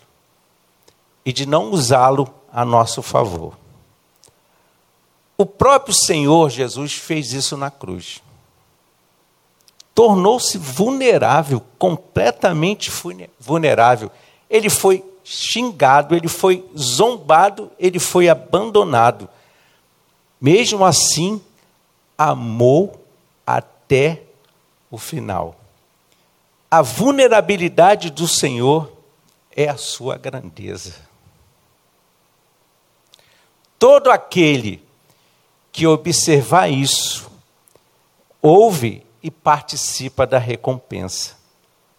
e 1.25 1.33
de 1.33 1.45
não 1.45 1.73
usá-lo 1.73 2.33
a 2.53 2.65
nosso 2.65 3.03
favor. 3.03 3.66
O 5.39 5.45
próprio 5.45 5.95
Senhor 5.95 6.51
Jesus 6.51 6.95
fez 6.95 7.33
isso 7.33 7.57
na 7.57 7.71
cruz. 7.71 8.23
Tornou-se 9.95 10.57
vulnerável, 10.59 11.63
completamente 11.79 12.91
vulnerável. 13.39 14.11
Ele 14.49 14.71
foi 14.71 15.05
xingado, 15.25 16.15
ele 16.15 16.29
foi 16.29 16.65
zombado, 16.79 17.71
ele 17.79 17.99
foi 17.99 18.29
abandonado. 18.29 19.29
Mesmo 20.41 20.85
assim, 20.85 21.41
amou 22.17 23.05
até 23.47 24.23
o 24.91 24.99
final. 24.99 25.57
A 26.71 26.83
vulnerabilidade 26.83 28.11
do 28.11 28.29
Senhor 28.29 28.93
é 29.51 29.69
a 29.69 29.77
sua 29.77 30.17
grandeza. 30.17 30.95
Todo 33.79 34.11
aquele 34.11 34.86
que 35.77 35.87
observar 35.87 36.71
isso, 36.71 37.31
ouve 38.41 39.03
e 39.23 39.31
participa 39.31 40.27
da 40.27 40.39
recompensa. 40.39 41.37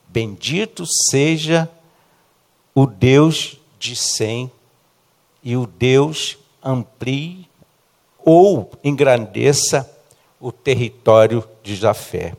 Bendito 0.08 0.84
seja 1.12 1.70
o 2.74 2.88
Deus 2.88 3.60
de 3.78 3.96
Sem 3.96 4.52
e 5.44 5.56
o 5.56 5.68
Deus 5.68 6.40
amplie 6.64 7.48
ou 8.18 8.72
engrandeça 8.84 9.88
o 10.40 10.52
território 10.52 11.48
de 11.62 11.76
Jafé. 11.76 12.36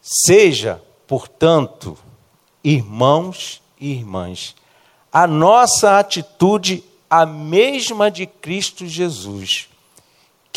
Seja, 0.00 0.80
portanto, 1.08 1.98
irmãos 2.62 3.60
e 3.80 3.90
irmãs, 3.90 4.54
a 5.12 5.26
nossa 5.26 5.98
atitude 5.98 6.84
a 7.10 7.26
mesma 7.26 8.12
de 8.12 8.26
Cristo 8.26 8.86
Jesus 8.86 9.69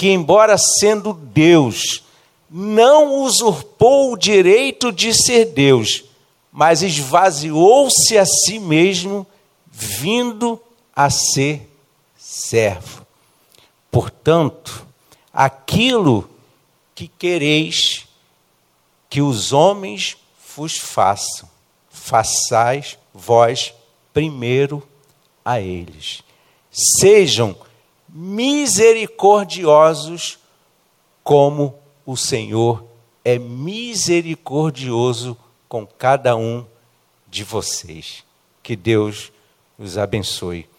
que, 0.03 0.09
embora 0.09 0.57
sendo 0.57 1.13
Deus, 1.13 2.03
não 2.49 3.23
usurpou 3.23 4.11
o 4.11 4.17
direito 4.17 4.91
de 4.91 5.13
ser 5.13 5.45
Deus, 5.45 6.03
mas 6.51 6.83
esvaziou-se 6.83 8.17
a 8.17 8.25
si 8.25 8.59
mesmo, 8.59 9.25
vindo 9.71 10.61
a 10.93 11.09
ser 11.09 11.71
servo. 12.17 13.07
Portanto, 13.89 14.85
aquilo 15.31 16.29
que 16.93 17.07
quereis 17.07 18.05
que 19.09 19.21
os 19.21 19.53
homens 19.53 20.17
vos 20.53 20.73
façam, 20.77 21.49
façais 21.89 22.97
vós 23.13 23.73
primeiro 24.11 24.85
a 25.45 25.61
eles. 25.61 26.23
Sejam 26.69 27.55
misericordiosos 28.13 30.37
como 31.23 31.73
o 32.05 32.15
Senhor 32.15 32.85
é 33.25 33.39
misericordioso 33.39 35.35
com 35.67 35.87
cada 35.87 36.35
um 36.35 36.63
de 37.27 37.43
vocês. 37.43 38.23
Que 38.61 38.75
Deus 38.75 39.31
os 39.79 39.97
abençoe 39.97 40.69